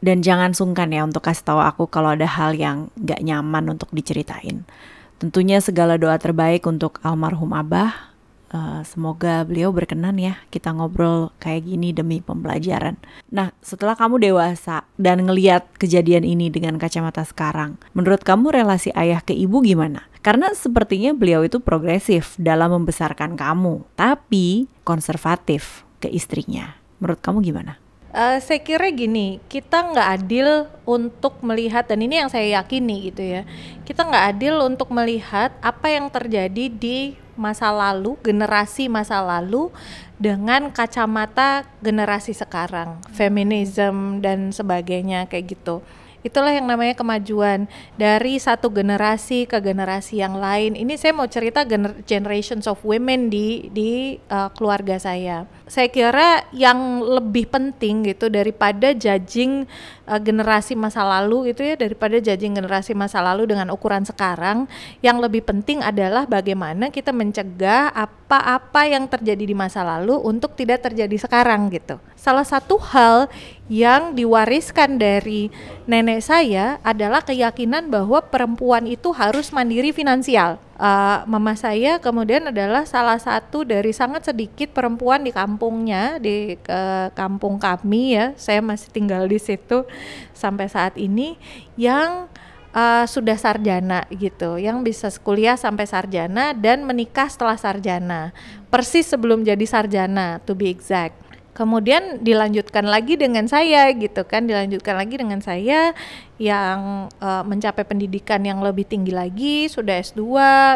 dan 0.04 0.20
jangan 0.20 0.52
sungkan 0.52 0.92
ya 0.92 1.02
untuk 1.04 1.24
kasih 1.24 1.44
tahu 1.46 1.60
aku 1.60 1.88
kalau 1.88 2.12
ada 2.12 2.28
hal 2.28 2.52
yang 2.52 2.92
gak 3.00 3.24
nyaman 3.24 3.72
untuk 3.72 3.88
diceritain. 3.92 4.68
Tentunya 5.16 5.64
segala 5.64 5.96
doa 5.96 6.20
terbaik 6.20 6.68
untuk 6.68 7.00
almarhum 7.00 7.56
Abah. 7.56 8.12
Uh, 8.46 8.78
semoga 8.86 9.42
beliau 9.42 9.74
berkenan 9.74 10.22
ya 10.22 10.38
kita 10.54 10.70
ngobrol 10.70 11.34
kayak 11.42 11.66
gini 11.66 11.90
demi 11.90 12.22
pembelajaran. 12.22 12.94
Nah, 13.26 13.50
setelah 13.58 13.98
kamu 13.98 14.22
dewasa 14.22 14.86
dan 14.94 15.26
ngeliat 15.26 15.66
kejadian 15.82 16.22
ini 16.22 16.46
dengan 16.46 16.78
kacamata 16.78 17.26
sekarang, 17.26 17.74
menurut 17.90 18.22
kamu 18.22 18.54
relasi 18.54 18.94
ayah 18.94 19.18
ke 19.18 19.34
ibu 19.34 19.66
gimana? 19.66 20.06
Karena 20.22 20.54
sepertinya 20.54 21.10
beliau 21.10 21.42
itu 21.42 21.58
progresif 21.58 22.38
dalam 22.38 22.70
membesarkan 22.70 23.34
kamu, 23.34 23.82
tapi 23.98 24.70
konservatif 24.86 25.82
ke 25.98 26.06
istrinya. 26.06 26.78
Menurut 27.02 27.18
kamu 27.18 27.42
gimana? 27.42 27.82
Uh, 28.16 28.40
saya 28.40 28.64
kira 28.64 28.88
gini, 28.88 29.44
kita 29.44 29.92
nggak 29.92 30.08
adil 30.16 30.73
untuk 30.88 31.37
melihat 31.44 31.85
dan 31.85 32.00
ini 32.00 32.16
yang 32.16 32.32
saya 32.32 32.64
yakini 32.64 33.12
gitu 33.12 33.20
ya. 33.20 33.42
Kita 33.85 34.08
nggak 34.08 34.25
adil 34.32 34.56
untuk 34.64 34.88
melihat 34.88 35.52
apa 35.61 35.92
yang 35.92 36.08
terjadi 36.08 36.73
di 36.73 37.12
masa 37.37 37.68
lalu, 37.68 38.16
generasi 38.25 38.88
masa 38.88 39.20
lalu 39.20 39.68
dengan 40.16 40.73
kacamata 40.73 41.68
generasi 41.85 42.32
sekarang, 42.32 43.04
feminisme 43.12 44.25
dan 44.25 44.49
sebagainya 44.49 45.28
kayak 45.28 45.52
gitu. 45.52 45.85
Itulah 46.25 46.52
yang 46.52 46.68
namanya 46.68 46.96
kemajuan 46.96 47.66
dari 47.96 48.38
satu 48.40 48.73
generasi 48.73 49.44
ke 49.44 49.58
generasi 49.58 50.20
yang 50.20 50.37
lain. 50.37 50.76
Ini 50.76 50.94
saya 50.96 51.12
mau 51.12 51.28
cerita 51.28 51.64
gener 51.64 51.99
generations 52.06 52.64
of 52.70 52.80
women 52.85 53.28
di 53.32 53.68
di 53.73 54.20
uh, 54.30 54.52
keluarga 54.52 54.96
saya. 55.00 55.49
Saya 55.66 55.90
kira 55.90 56.46
yang 56.54 57.02
lebih 57.02 57.50
penting 57.50 58.06
gitu 58.06 58.30
daripada 58.30 58.94
judging 58.94 59.66
uh, 60.06 60.20
generasi 60.22 60.78
masa 60.78 61.02
lalu 61.02 61.52
itu 61.52 61.66
ya 61.66 61.75
daripada 61.75 62.16
judging 62.18 62.56
generasi 62.56 62.94
masa 62.94 63.20
lalu 63.20 63.50
dengan 63.50 63.68
ukuran 63.75 64.06
sekarang, 64.06 64.70
yang 65.02 65.18
lebih 65.18 65.44
penting 65.44 65.82
adalah 65.82 66.25
bagaimana 66.25 66.88
kita 66.88 67.10
mencegah 67.10 67.90
apa-apa 67.92 68.88
yang 68.88 69.06
terjadi 69.10 69.44
di 69.44 69.54
masa 69.54 69.82
lalu 69.82 70.16
untuk 70.22 70.54
tidak 70.54 70.86
terjadi 70.86 71.14
sekarang 71.18 71.68
gitu. 71.75 71.98
Salah 72.14 72.46
satu 72.46 72.78
hal 72.80 73.30
yang 73.66 74.14
diwariskan 74.14 74.98
dari 74.98 75.50
nenek 75.90 76.22
saya 76.22 76.78
adalah 76.86 77.22
keyakinan 77.22 77.90
bahwa 77.90 78.22
perempuan 78.22 78.86
itu 78.86 79.10
harus 79.14 79.50
mandiri 79.50 79.90
finansial. 79.90 80.58
Uh, 80.76 81.25
mama 81.25 81.56
saya 81.56 81.97
kemudian 81.97 82.52
adalah 82.52 82.85
salah 82.85 83.16
satu 83.16 83.64
dari 83.64 83.97
sangat 83.97 84.28
sedikit 84.28 84.76
perempuan 84.76 85.25
di 85.25 85.33
kampungnya 85.33 86.21
di 86.21 86.52
uh, 86.68 87.09
kampung 87.16 87.56
kami 87.56 88.12
ya. 88.12 88.37
Saya 88.37 88.61
masih 88.61 88.92
tinggal 88.92 89.25
di 89.25 89.40
situ 89.40 89.88
sampai 90.37 90.68
saat 90.68 91.00
ini 91.00 91.40
yang 91.80 92.28
uh, 92.76 93.04
sudah 93.09 93.40
sarjana 93.40 94.04
gitu, 94.12 94.61
yang 94.61 94.85
bisa 94.85 95.09
kuliah 95.25 95.56
sampai 95.56 95.88
sarjana 95.88 96.52
dan 96.52 96.85
menikah 96.85 97.33
setelah 97.33 97.56
sarjana, 97.56 98.37
persis 98.68 99.09
sebelum 99.09 99.49
jadi 99.49 99.64
sarjana, 99.64 100.45
to 100.45 100.52
be 100.52 100.68
exact 100.68 101.25
kemudian 101.56 102.20
dilanjutkan 102.20 102.84
lagi 102.84 103.16
dengan 103.16 103.48
saya 103.48 103.88
gitu 103.96 104.28
kan 104.28 104.44
dilanjutkan 104.44 104.92
lagi 104.92 105.16
dengan 105.16 105.40
saya 105.40 105.96
yang 106.36 107.08
uh, 107.16 107.40
mencapai 107.48 107.88
pendidikan 107.88 108.44
yang 108.44 108.60
lebih 108.60 108.84
tinggi 108.84 109.08
lagi 109.08 109.64
sudah 109.72 109.96
S2 110.04 110.20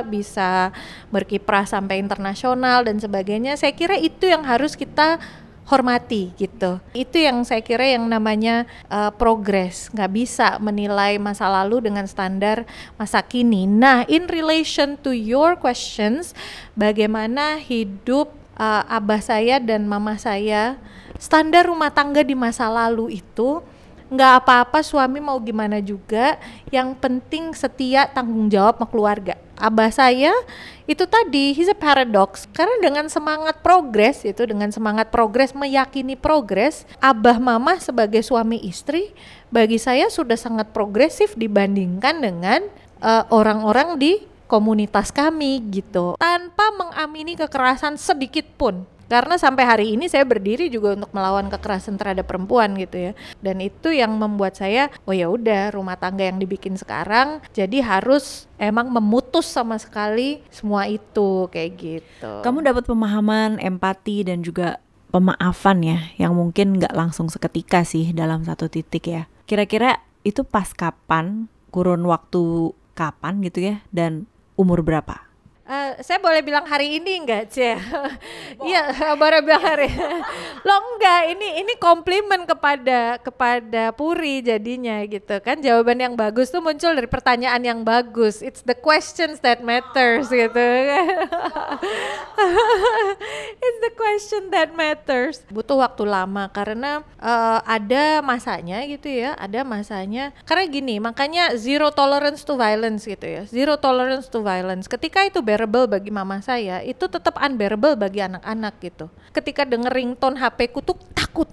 bisa 0.09 0.73
berkiprah 1.13 1.69
sampai 1.69 2.01
internasional 2.01 2.89
dan 2.89 2.97
sebagainya 2.97 3.61
saya 3.61 3.77
kira 3.77 4.01
itu 4.01 4.25
yang 4.25 4.41
harus 4.41 4.73
kita 4.73 5.21
hormati 5.71 6.35
gitu. 6.35 6.83
Itu 6.91 7.23
yang 7.23 7.47
saya 7.47 7.63
kira 7.63 7.87
yang 7.87 8.11
namanya 8.11 8.67
uh, 8.91 9.15
progres. 9.15 9.87
Nggak 9.95 10.11
bisa 10.11 10.47
menilai 10.59 11.15
masa 11.23 11.47
lalu 11.47 11.87
dengan 11.87 12.11
standar 12.11 12.67
masa 12.99 13.23
kini. 13.23 13.71
Nah, 13.71 14.03
in 14.11 14.27
relation 14.27 14.99
to 14.99 15.15
your 15.15 15.55
questions, 15.55 16.35
bagaimana 16.75 17.63
hidup 17.63 18.40
uh, 18.61 18.85
abah 18.85 19.25
saya 19.25 19.57
dan 19.57 19.89
mama 19.89 20.21
saya 20.21 20.77
standar 21.17 21.65
rumah 21.65 21.89
tangga 21.89 22.21
di 22.21 22.37
masa 22.37 22.69
lalu 22.69 23.25
itu 23.25 23.65
nggak 24.11 24.43
apa-apa 24.43 24.83
suami 24.83 25.23
mau 25.23 25.39
gimana 25.39 25.79
juga. 25.79 26.37
Yang 26.69 26.99
penting 26.99 27.55
setia 27.55 28.11
tanggung 28.11 28.51
jawab 28.51 28.77
sama 28.77 28.87
keluarga. 28.91 29.35
Abah 29.55 29.93
saya 29.95 30.35
itu 30.91 31.07
tadi 31.07 31.55
he's 31.55 31.71
a 31.71 31.79
paradox. 31.79 32.51
Karena 32.51 32.75
dengan 32.83 33.07
semangat 33.07 33.63
progres 33.63 34.27
itu 34.27 34.43
dengan 34.51 34.75
semangat 34.75 35.15
progres 35.15 35.55
meyakini 35.55 36.19
progres 36.19 36.85
abah 36.99 37.39
mama 37.39 37.79
sebagai 37.79 38.27
suami 38.27 38.59
istri 38.67 39.15
bagi 39.55 39.79
saya 39.79 40.11
sudah 40.11 40.37
sangat 40.37 40.75
progresif 40.75 41.39
dibandingkan 41.39 42.19
dengan 42.19 42.67
uh, 42.99 43.31
orang-orang 43.31 43.95
uh, 43.95 43.99
di 43.99 44.30
komunitas 44.51 45.15
kami 45.15 45.63
gitu. 45.71 46.19
Tanpa 46.19 46.75
mengamini 46.75 47.39
kekerasan 47.39 47.95
sedikit 47.95 48.51
pun. 48.59 48.83
Karena 49.11 49.35
sampai 49.35 49.67
hari 49.67 49.87
ini 49.99 50.07
saya 50.07 50.23
berdiri 50.23 50.71
juga 50.71 50.95
untuk 50.95 51.11
melawan 51.11 51.51
kekerasan 51.51 51.99
terhadap 51.99 52.31
perempuan 52.31 52.79
gitu 52.79 53.11
ya. 53.11 53.13
Dan 53.43 53.59
itu 53.59 53.91
yang 53.91 54.15
membuat 54.15 54.55
saya 54.55 54.87
oh 55.03 55.11
ya 55.11 55.27
udah 55.27 55.75
rumah 55.75 55.99
tangga 55.99 56.31
yang 56.31 56.39
dibikin 56.39 56.79
sekarang 56.79 57.43
jadi 57.51 57.83
harus 57.83 58.47
emang 58.55 58.87
memutus 58.87 59.51
sama 59.51 59.75
sekali 59.83 60.47
semua 60.55 60.87
itu 60.87 61.51
kayak 61.51 61.71
gitu. 61.75 62.33
Kamu 62.47 62.63
dapat 62.63 62.87
pemahaman 62.87 63.59
empati 63.59 64.31
dan 64.31 64.47
juga 64.47 64.79
pemaafan 65.11 65.83
ya 65.83 65.99
yang 66.15 66.39
mungkin 66.39 66.79
nggak 66.79 66.95
langsung 66.95 67.27
seketika 67.27 67.83
sih 67.83 68.15
dalam 68.15 68.47
satu 68.47 68.71
titik 68.71 69.11
ya. 69.11 69.27
Kira-kira 69.43 70.07
itu 70.23 70.47
pas 70.47 70.71
kapan 70.71 71.51
kurun 71.75 72.07
waktu 72.07 72.71
kapan 72.95 73.43
gitu 73.43 73.75
ya 73.75 73.83
dan 73.91 74.31
umur 74.61 74.85
berapa? 74.85 75.30
Uh, 75.71 75.95
saya 76.03 76.19
boleh 76.19 76.43
bilang 76.43 76.67
hari 76.67 76.99
ini 76.99 77.23
enggak, 77.23 77.47
Cie? 77.55 77.79
Iya, 78.59 78.91
boleh 79.23 79.39
bilang 79.39 79.63
hari. 79.63 79.87
Lo 80.67 80.75
enggak, 80.83 81.31
ini 81.31 81.63
ini 81.63 81.79
komplimen 81.79 82.43
kepada 82.43 83.23
kepada 83.23 83.95
Puri 83.95 84.43
jadinya 84.43 84.99
gitu 85.07 85.39
kan. 85.39 85.63
Jawaban 85.63 86.03
yang 86.03 86.19
bagus 86.19 86.51
tuh 86.51 86.59
muncul 86.59 86.91
dari 86.91 87.07
pertanyaan 87.07 87.63
yang 87.63 87.81
bagus. 87.87 88.43
It's 88.43 88.67
the 88.67 88.75
questions 88.75 89.39
that 89.47 89.63
matters 89.63 90.27
gitu. 90.27 90.59
It's 93.63 93.81
the 93.87 93.95
question 93.95 94.51
that 94.51 94.75
matters. 94.75 95.47
Butuh 95.55 95.79
waktu 95.87 96.03
lama 96.03 96.51
karena 96.51 97.07
uh, 97.23 97.63
ada 97.63 98.19
masanya 98.27 98.83
gitu 98.91 99.07
ya, 99.07 99.39
ada 99.39 99.63
masanya. 99.63 100.35
Karena 100.43 100.67
gini, 100.67 100.99
makanya 100.99 101.55
zero 101.55 101.95
tolerance 101.95 102.43
to 102.43 102.59
violence 102.59 103.07
gitu 103.07 103.23
ya. 103.23 103.47
Zero 103.47 103.79
tolerance 103.79 104.27
to 104.27 104.43
violence. 104.43 104.91
Ketika 104.91 105.23
itu 105.23 105.39
ber 105.39 105.60
unbearable 105.61 105.93
bagi 105.93 106.09
mama 106.09 106.41
saya 106.41 106.81
itu 106.81 107.05
tetap 107.05 107.37
unbearable 107.37 107.93
bagi 108.01 108.25
anak-anak 108.25 108.81
gitu. 108.81 109.13
Ketika 109.37 109.69
denger 109.69 109.93
ringtone 109.93 110.41
HP 110.41 110.73
ku 110.73 110.81
tuh 110.81 110.97
takut. 111.13 111.53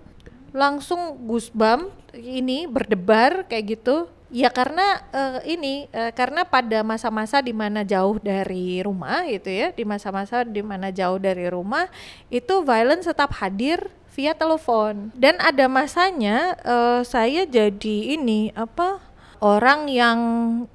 Langsung 0.55 1.27
goosebump 1.27 1.91
ini 2.15 2.65
berdebar 2.71 3.43
kayak 3.51 3.77
gitu. 3.77 4.07
Ya 4.31 4.51
karena 4.51 5.03
uh, 5.11 5.39
ini 5.43 5.87
uh, 5.91 6.11
karena 6.11 6.43
pada 6.47 6.83
masa-masa 6.83 7.39
di 7.39 7.51
mana 7.55 7.83
jauh 7.83 8.19
dari 8.19 8.79
rumah 8.83 9.27
gitu 9.27 9.47
ya, 9.51 9.71
di 9.75 9.83
masa-masa 9.83 10.43
di 10.43 10.63
mana 10.63 10.91
jauh 10.91 11.19
dari 11.19 11.47
rumah 11.47 11.87
itu 12.27 12.63
violence 12.63 13.07
tetap 13.07 13.35
hadir 13.39 13.91
via 14.11 14.35
telepon. 14.35 15.15
Dan 15.15 15.39
ada 15.39 15.67
masanya 15.71 16.59
uh, 16.63 17.01
saya 17.07 17.47
jadi 17.47 18.19
ini 18.19 18.51
apa 18.51 18.99
orang 19.39 19.87
yang 19.87 20.19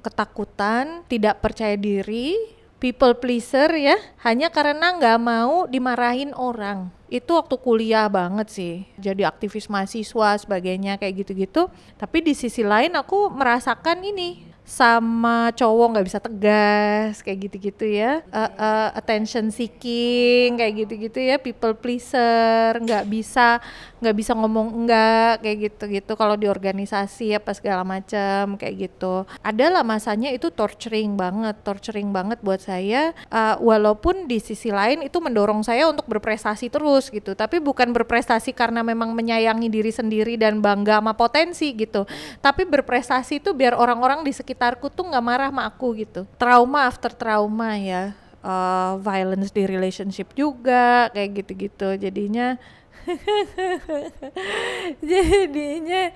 ketakutan, 0.01 1.05
tidak 1.11 1.43
percaya 1.43 1.75
diri, 1.75 2.33
people 2.83 3.15
pleaser 3.15 3.71
ya, 3.79 3.95
hanya 4.27 4.51
karena 4.51 4.99
nggak 4.99 5.19
mau 5.23 5.63
dimarahin 5.71 6.35
orang. 6.35 6.91
Itu 7.07 7.39
waktu 7.39 7.55
kuliah 7.55 8.11
banget 8.11 8.51
sih 8.51 8.75
jadi 8.99 9.31
aktivis 9.31 9.71
mahasiswa 9.71 10.35
sebagainya 10.35 10.99
kayak 10.99 11.23
gitu-gitu. 11.23 11.71
Tapi 11.95 12.19
di 12.19 12.35
sisi 12.35 12.59
lain 12.59 12.91
aku 12.99 13.31
merasakan 13.31 14.03
ini 14.03 14.51
sama 14.63 15.51
cowok 15.51 15.87
nggak 15.91 16.07
bisa 16.07 16.19
tegas 16.23 17.19
kayak 17.19 17.47
gitu-gitu 17.47 17.85
ya. 17.87 18.23
Uh, 18.31 18.51
uh, 18.55 18.87
attention 18.99 19.51
seeking 19.51 20.55
kayak 20.59 20.83
gitu-gitu 20.83 21.19
ya 21.19 21.35
people 21.39 21.75
pleaser 21.75 22.79
nggak 22.79 23.07
bisa 23.07 23.59
nggak 24.03 24.17
bisa 24.19 24.35
ngomong 24.35 24.83
enggak 24.83 25.39
kayak 25.39 25.57
gitu-gitu. 25.71 26.11
Kalau 26.19 26.35
di 26.35 26.51
organisasi 26.51 27.39
apa 27.39 27.55
segala 27.55 27.87
macam 27.87 28.59
kayak 28.59 28.91
gitu. 28.91 29.23
Adalah 29.39 29.87
masanya 29.87 30.29
itu 30.35 30.51
torturing 30.51 31.15
banget 31.15 31.55
torturing 31.63 32.11
banget 32.11 32.43
buat 32.43 32.59
saya. 32.59 33.15
Uh, 33.31 33.55
walaupun 33.63 34.27
di 34.27 34.43
sisi 34.43 34.67
lain 34.67 35.07
itu 35.07 35.23
mendorong 35.23 35.63
saya 35.63 35.87
untuk 35.87 36.05
berprestasi 36.11 36.67
terus 36.67 37.07
gitu. 37.07 37.31
Tapi 37.31 37.63
bukan 37.63 37.95
berprestasi 37.95 38.51
karena 38.51 38.83
memang 38.83 39.15
menyayangi 39.15 39.71
diri 39.71 39.95
sendiri 39.95 40.35
dan 40.35 40.59
bangga 40.59 40.99
sama 40.99 41.15
potensi 41.15 41.71
gitu. 41.71 42.03
Tapi 42.43 42.67
berprestasi 42.67 43.39
itu 43.39 43.55
biar 43.55 43.79
orang-orang 43.79 44.27
di 44.27 44.35
sekitar 44.35 44.73
sekitarku 44.73 44.89
tuh 44.89 45.05
nggak 45.11 45.25
marah 45.25 45.49
sama 45.53 45.63
aku 45.69 45.87
gitu. 46.01 46.25
Trauma 46.41 46.89
after 46.89 47.13
trauma 47.13 47.77
ya. 47.77 48.15
Uh, 48.43 48.99
violence 48.99 49.55
di 49.55 49.63
relationship 49.63 50.35
juga 50.35 51.07
kayak 51.15 51.29
gitu-gitu. 51.43 51.95
Jadinya 51.95 52.59
jadinya 55.09 56.13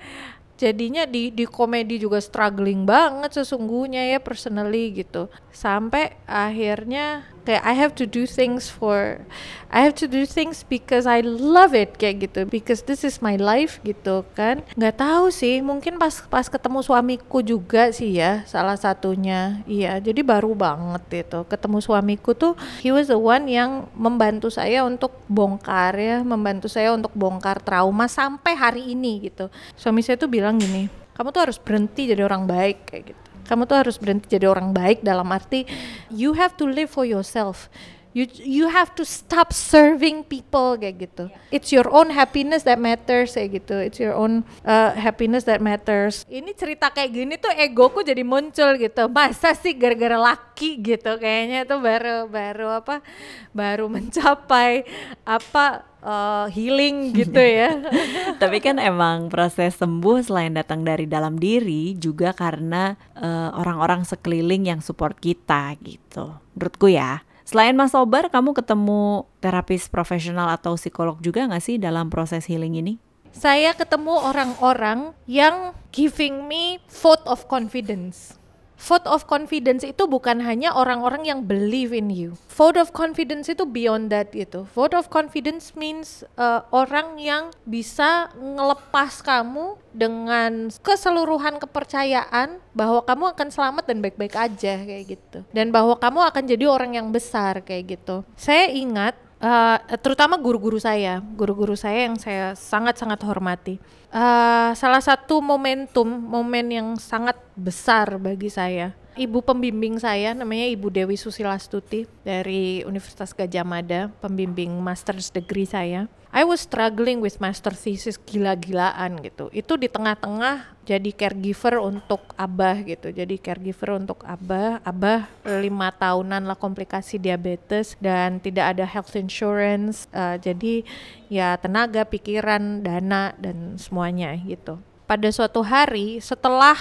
jadinya 0.58 1.06
di 1.06 1.30
di 1.30 1.46
komedi 1.46 2.02
juga 2.02 2.18
struggling 2.18 2.82
banget 2.82 3.38
sesungguhnya 3.38 4.10
ya 4.10 4.18
personally 4.18 4.90
gitu. 4.92 5.30
Sampai 5.54 6.18
akhirnya 6.26 7.24
kayak 7.48 7.64
I 7.64 7.72
have 7.72 7.96
to 7.96 8.04
do 8.04 8.28
things 8.28 8.68
for 8.68 9.24
I 9.72 9.80
have 9.80 9.96
to 10.04 10.08
do 10.08 10.28
things 10.28 10.68
because 10.68 11.08
I 11.08 11.24
love 11.24 11.72
it 11.72 11.96
kayak 11.96 12.28
gitu. 12.28 12.44
Because 12.44 12.84
this 12.84 13.08
is 13.08 13.24
my 13.24 13.40
life 13.40 13.80
gitu 13.80 14.28
kan. 14.36 14.60
Nggak 14.76 15.00
tahu 15.00 15.32
sih 15.32 15.64
mungkin 15.64 15.96
pas 15.96 16.20
pas 16.28 16.44
ketemu 16.44 16.84
suamiku 16.84 17.40
juga 17.40 17.88
sih 17.88 18.20
ya 18.20 18.44
salah 18.44 18.76
satunya. 18.76 19.64
Iya 19.64 19.96
jadi 19.96 20.20
baru 20.20 20.52
banget 20.52 21.24
itu. 21.24 21.40
Ketemu 21.48 21.80
suamiku 21.80 22.36
tuh 22.36 22.52
he 22.84 22.92
was 22.92 23.08
the 23.08 23.16
one 23.16 23.48
yang 23.48 23.88
membantu 23.96 24.52
saya 24.52 24.84
untuk 24.84 25.16
bongkar 25.24 25.96
ya 25.96 26.20
membantu 26.20 26.68
saya 26.68 26.92
untuk 26.92 27.16
bongkar 27.16 27.64
trauma 27.64 28.12
sampai 28.12 28.52
hari 28.52 28.92
ini 28.92 29.32
gitu. 29.32 29.48
Suami 29.72 30.04
saya 30.04 30.20
tuh 30.20 30.28
bilang 30.28 30.60
gini 30.60 31.08
kamu 31.18 31.34
tuh 31.34 31.50
harus 31.50 31.58
berhenti 31.58 32.06
jadi 32.06 32.22
orang 32.22 32.46
baik 32.46 32.86
kayak 32.86 33.10
gitu 33.10 33.27
kamu 33.48 33.64
tuh 33.64 33.80
harus 33.80 33.96
berhenti 33.96 34.28
jadi 34.28 34.46
orang 34.52 34.76
baik 34.76 35.00
dalam 35.00 35.26
arti 35.32 35.64
you 36.12 36.36
have 36.36 36.52
to 36.54 36.68
live 36.68 36.92
for 36.92 37.08
yourself. 37.08 37.72
You 38.16 38.24
you 38.40 38.66
have 38.72 38.96
to 38.96 39.04
stop 39.04 39.52
serving 39.52 40.26
people 40.26 40.80
kayak 40.80 41.06
gitu. 41.06 41.30
It's 41.52 41.70
your 41.70 41.86
own 41.92 42.10
happiness 42.10 42.64
that 42.64 42.80
matters 42.80 43.36
kayak 43.36 43.62
gitu. 43.62 43.76
It's 43.78 44.00
your 44.00 44.16
own 44.16 44.48
uh, 44.64 44.96
happiness 44.96 45.44
that 45.44 45.60
matters. 45.62 46.24
Ini 46.26 46.50
cerita 46.56 46.88
kayak 46.88 47.10
gini 47.14 47.34
tuh 47.36 47.52
egoku 47.52 48.00
jadi 48.02 48.24
muncul 48.26 48.74
gitu. 48.80 49.06
Masa 49.12 49.52
sih 49.54 49.76
gara-gara 49.76 50.16
laki 50.18 50.80
gitu 50.82 51.20
kayaknya 51.20 51.68
itu 51.68 51.76
baru 51.78 52.26
baru 52.26 52.80
apa 52.80 53.04
baru 53.52 53.86
mencapai 53.86 54.88
apa 55.22 55.87
uh, 56.02 56.46
healing 56.52 57.12
gitu 57.16 57.38
ya. 57.40 57.82
Tapi 58.42 58.58
kan 58.62 58.78
emang 58.78 59.28
proses 59.32 59.76
sembuh 59.76 60.22
selain 60.22 60.54
datang 60.54 60.86
dari 60.86 61.10
dalam 61.10 61.36
diri 61.36 61.98
juga 61.98 62.32
karena 62.32 62.94
uh, 63.18 63.54
orang-orang 63.58 64.06
sekeliling 64.06 64.70
yang 64.70 64.80
support 64.80 65.18
kita 65.18 65.74
gitu. 65.82 66.38
Menurutku 66.54 66.88
ya. 66.92 67.26
Selain 67.48 67.72
Mas 67.72 67.96
Sobar, 67.96 68.28
kamu 68.28 68.52
ketemu 68.52 69.24
terapis 69.40 69.88
profesional 69.88 70.52
atau 70.52 70.76
psikolog 70.76 71.16
juga 71.24 71.48
nggak 71.48 71.64
sih 71.64 71.76
dalam 71.80 72.12
proses 72.12 72.44
healing 72.44 72.76
ini? 72.76 73.00
Saya 73.32 73.72
ketemu 73.72 74.20
orang-orang 74.20 75.16
yang 75.24 75.72
giving 75.92 76.44
me 76.44 76.80
vote 76.88 77.24
of 77.24 77.48
confidence 77.48 78.37
vote 78.78 79.04
of 79.10 79.26
confidence 79.26 79.82
itu 79.82 80.06
bukan 80.06 80.38
hanya 80.40 80.70
orang-orang 80.72 81.26
yang 81.26 81.44
believe 81.44 81.90
in 81.90 82.08
you. 82.08 82.38
Vote 82.54 82.78
of 82.78 82.94
confidence 82.94 83.50
itu 83.50 83.66
beyond 83.66 84.08
that 84.14 84.30
itu. 84.32 84.64
Vote 84.72 84.94
of 84.94 85.10
confidence 85.10 85.74
means 85.74 86.22
uh, 86.38 86.62
orang 86.70 87.18
yang 87.18 87.50
bisa 87.66 88.30
ngelepas 88.38 89.20
kamu 89.20 89.76
dengan 89.90 90.70
keseluruhan 90.80 91.58
kepercayaan 91.58 92.62
bahwa 92.72 93.02
kamu 93.02 93.34
akan 93.34 93.48
selamat 93.50 93.84
dan 93.90 93.98
baik-baik 93.98 94.34
aja 94.38 94.78
kayak 94.78 95.04
gitu. 95.18 95.38
Dan 95.50 95.74
bahwa 95.74 95.98
kamu 95.98 96.22
akan 96.30 96.44
jadi 96.46 96.64
orang 96.70 96.94
yang 96.94 97.10
besar 97.10 97.60
kayak 97.66 97.98
gitu. 97.98 98.22
Saya 98.38 98.70
ingat 98.70 99.27
uh, 99.42 99.78
terutama 99.98 100.38
guru-guru 100.38 100.78
saya, 100.78 101.22
guru-guru 101.34 101.74
saya 101.74 102.10
yang 102.10 102.16
saya 102.18 102.54
sangat-sangat 102.54 103.20
hormati. 103.24 103.74
Uh, 104.08 104.72
salah 104.72 105.02
satu 105.04 105.42
momentum 105.44 106.08
momen 106.08 106.66
yang 106.72 106.88
sangat 106.96 107.36
besar 107.52 108.16
bagi 108.16 108.48
saya 108.48 108.96
ibu 109.18 109.42
pembimbing 109.42 109.98
saya 109.98 110.30
namanya 110.30 110.70
Ibu 110.70 110.94
Dewi 110.94 111.18
Susilastuti 111.18 112.06
dari 112.22 112.86
Universitas 112.86 113.34
Gajah 113.34 113.66
Mada, 113.66 114.14
pembimbing 114.22 114.70
master's 114.78 115.34
degree 115.34 115.66
saya. 115.66 116.06
I 116.28 116.44
was 116.44 116.62
struggling 116.62 117.24
with 117.24 117.40
master 117.40 117.72
thesis 117.72 118.20
gila-gilaan 118.20 119.18
gitu. 119.24 119.48
Itu 119.50 119.80
di 119.80 119.88
tengah-tengah 119.88 120.76
jadi 120.84 121.10
caregiver 121.16 121.80
untuk 121.80 122.20
Abah 122.36 122.84
gitu. 122.84 123.08
Jadi 123.08 123.40
caregiver 123.40 123.96
untuk 123.96 124.22
Abah. 124.28 124.78
Abah 124.84 125.24
lima 125.42 125.88
tahunan 125.88 126.44
lah 126.44 126.54
komplikasi 126.54 127.16
diabetes 127.16 127.96
dan 127.98 128.44
tidak 128.44 128.76
ada 128.76 128.84
health 128.84 129.16
insurance. 129.16 130.04
Uh, 130.12 130.36
jadi 130.36 130.84
ya 131.32 131.56
tenaga, 131.56 132.04
pikiran, 132.04 132.84
dana 132.84 133.32
dan 133.40 133.80
semuanya 133.80 134.36
gitu. 134.36 134.76
Pada 135.08 135.32
suatu 135.32 135.64
hari 135.64 136.20
setelah 136.20 136.76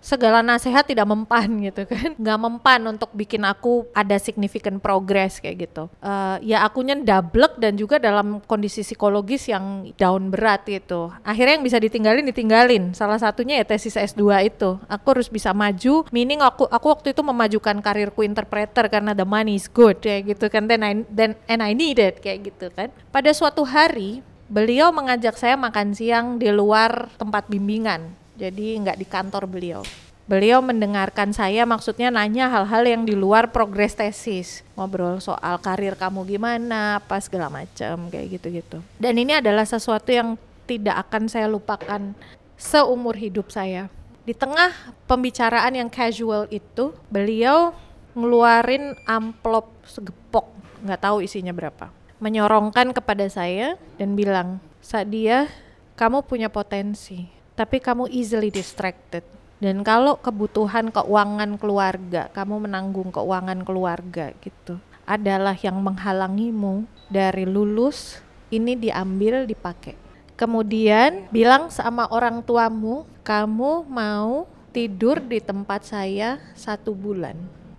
segala 0.00 0.40
nasihat 0.40 0.82
tidak 0.82 1.06
mempan 1.06 1.46
gitu 1.60 1.84
kan. 1.84 2.16
Nggak 2.16 2.38
mempan 2.40 2.80
untuk 2.88 3.12
bikin 3.12 3.44
aku 3.44 3.86
ada 3.92 4.16
significant 4.16 4.80
progress 4.80 5.38
kayak 5.38 5.70
gitu. 5.70 5.92
Uh, 6.00 6.40
ya 6.40 6.64
akunya 6.64 6.96
double 6.96 7.52
dan 7.60 7.76
juga 7.76 8.00
dalam 8.00 8.40
kondisi 8.48 8.80
psikologis 8.80 9.46
yang 9.52 9.92
down 9.94 10.32
berat 10.32 10.64
itu 10.66 11.12
akhirnya 11.22 11.60
yang 11.60 11.64
bisa 11.64 11.78
ditinggalin 11.78 12.24
ditinggalin. 12.26 12.96
Salah 12.96 13.20
satunya 13.20 13.60
ya 13.60 13.64
tesis 13.68 13.94
S2 13.94 14.24
itu. 14.48 14.80
Aku 14.88 15.06
harus 15.12 15.28
bisa 15.28 15.52
maju. 15.52 16.08
Meaning 16.10 16.40
aku 16.40 16.66
aku 16.66 16.86
waktu 16.90 17.12
itu 17.12 17.22
memajukan 17.22 17.78
karirku 17.84 18.24
interpreter 18.24 18.88
karena 18.88 19.12
the 19.12 19.28
money 19.28 19.60
is 19.60 19.68
good 19.68 20.00
kayak 20.00 20.34
gitu 20.34 20.48
kan. 20.48 20.66
Then 20.66 20.82
I 20.82 20.92
then 21.12 21.36
and 21.46 21.60
I 21.60 21.76
need 21.76 22.00
it 22.00 22.24
kayak 22.24 22.48
gitu 22.48 22.72
kan. 22.72 22.88
Pada 23.12 23.30
suatu 23.36 23.62
hari 23.68 24.24
beliau 24.50 24.90
mengajak 24.90 25.38
saya 25.38 25.54
makan 25.54 25.94
siang 25.94 26.26
di 26.42 26.50
luar 26.50 27.06
tempat 27.14 27.46
bimbingan 27.46 28.19
jadi 28.40 28.80
nggak 28.80 28.96
di 28.96 29.04
kantor 29.04 29.44
beliau. 29.44 29.84
Beliau 30.24 30.62
mendengarkan 30.62 31.34
saya 31.34 31.66
maksudnya 31.66 32.08
nanya 32.08 32.46
hal-hal 32.46 32.86
yang 32.86 33.02
di 33.02 33.18
luar 33.18 33.50
progres 33.50 33.98
tesis. 33.98 34.62
Ngobrol 34.78 35.18
soal 35.18 35.58
karir 35.58 35.98
kamu 35.98 36.22
gimana, 36.22 37.02
apa 37.02 37.18
segala 37.18 37.50
macam 37.50 38.06
kayak 38.08 38.38
gitu-gitu. 38.38 38.78
Dan 38.94 39.18
ini 39.18 39.42
adalah 39.42 39.66
sesuatu 39.66 40.08
yang 40.14 40.38
tidak 40.70 41.02
akan 41.02 41.26
saya 41.26 41.50
lupakan 41.50 42.14
seumur 42.54 43.18
hidup 43.18 43.50
saya. 43.50 43.90
Di 44.22 44.30
tengah 44.30 44.70
pembicaraan 45.10 45.74
yang 45.74 45.90
casual 45.90 46.46
itu, 46.54 46.94
beliau 47.10 47.74
ngeluarin 48.14 48.94
amplop 49.10 49.66
segepok, 49.82 50.46
nggak 50.86 51.10
tahu 51.10 51.26
isinya 51.26 51.50
berapa. 51.50 51.90
Menyorongkan 52.22 52.94
kepada 52.94 53.26
saya 53.26 53.74
dan 53.98 54.14
bilang, 54.14 54.62
Sadia, 54.78 55.50
kamu 55.98 56.22
punya 56.22 56.46
potensi 56.46 57.39
tapi 57.60 57.76
kamu 57.76 58.08
easily 58.08 58.48
distracted. 58.48 59.20
Dan 59.60 59.84
kalau 59.84 60.16
kebutuhan 60.16 60.88
keuangan 60.88 61.60
keluarga, 61.60 62.32
kamu 62.32 62.64
menanggung 62.64 63.12
keuangan 63.12 63.60
keluarga 63.60 64.32
gitu, 64.40 64.80
adalah 65.04 65.52
yang 65.52 65.76
menghalangimu 65.76 66.88
dari 67.12 67.44
lulus, 67.44 68.24
ini 68.48 68.72
diambil 68.72 69.44
dipakai. 69.44 69.92
Kemudian 70.40 71.28
bilang 71.28 71.68
sama 71.68 72.08
orang 72.08 72.40
tuamu, 72.40 73.04
kamu 73.20 73.84
mau 73.84 74.48
tidur 74.72 75.20
di 75.20 75.44
tempat 75.44 75.84
saya 75.84 76.40
satu 76.56 76.96
bulan. 76.96 77.36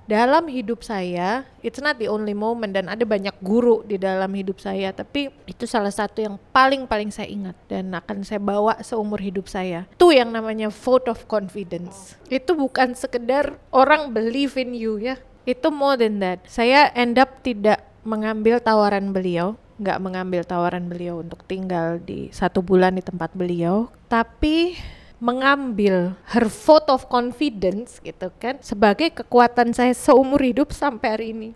Dalam 0.10 0.50
hidup 0.50 0.82
saya 0.82 1.46
it's 1.62 1.80
not 1.80 1.98
the 2.02 2.10
only 2.10 2.34
moment 2.34 2.74
dan 2.74 2.90
ada 2.90 3.06
banyak 3.06 3.34
guru 3.42 3.86
di 3.86 3.96
dalam 4.02 4.30
hidup 4.34 4.58
saya 4.58 4.92
tapi 4.92 5.30
itu 5.46 5.64
salah 5.70 5.94
satu 5.94 6.22
yang 6.22 6.36
paling 6.52 6.90
paling 6.90 7.14
saya 7.14 7.30
ingat 7.30 7.56
dan 7.70 7.94
akan 7.94 8.26
saya 8.26 8.42
bawa 8.42 8.82
seumur 8.82 9.22
hidup 9.22 9.48
saya. 9.48 9.86
Itu 9.94 10.12
yang 10.12 10.34
namanya 10.34 10.74
vote 10.74 11.08
of 11.08 11.26
confidence. 11.30 12.18
Itu 12.28 12.58
bukan 12.58 12.98
sekedar 12.98 13.58
orang 13.70 14.12
believe 14.12 14.58
in 14.58 14.74
you 14.74 14.98
ya. 14.98 15.22
Itu 15.46 15.74
more 15.74 15.98
than 15.98 16.22
that. 16.22 16.46
Saya 16.46 16.90
end 16.94 17.18
up 17.18 17.42
tidak 17.42 17.82
mengambil 18.02 18.58
tawaran 18.58 19.14
beliau 19.14 19.58
nggak 19.82 19.98
mengambil 19.98 20.46
tawaran 20.46 20.86
beliau 20.86 21.26
untuk 21.26 21.42
tinggal 21.50 21.98
di 21.98 22.30
satu 22.30 22.62
bulan 22.62 22.94
di 22.94 23.02
tempat 23.02 23.34
beliau. 23.34 23.90
Tapi 24.06 24.78
mengambil 25.22 26.18
her 26.34 26.50
vote 26.50 26.90
of 26.90 27.06
confidence 27.06 28.02
gitu 28.02 28.34
kan 28.42 28.58
sebagai 28.66 29.14
kekuatan 29.14 29.70
saya 29.70 29.94
seumur 29.94 30.42
hidup 30.42 30.74
sampai 30.74 31.08
hari 31.14 31.28
ini. 31.30 31.50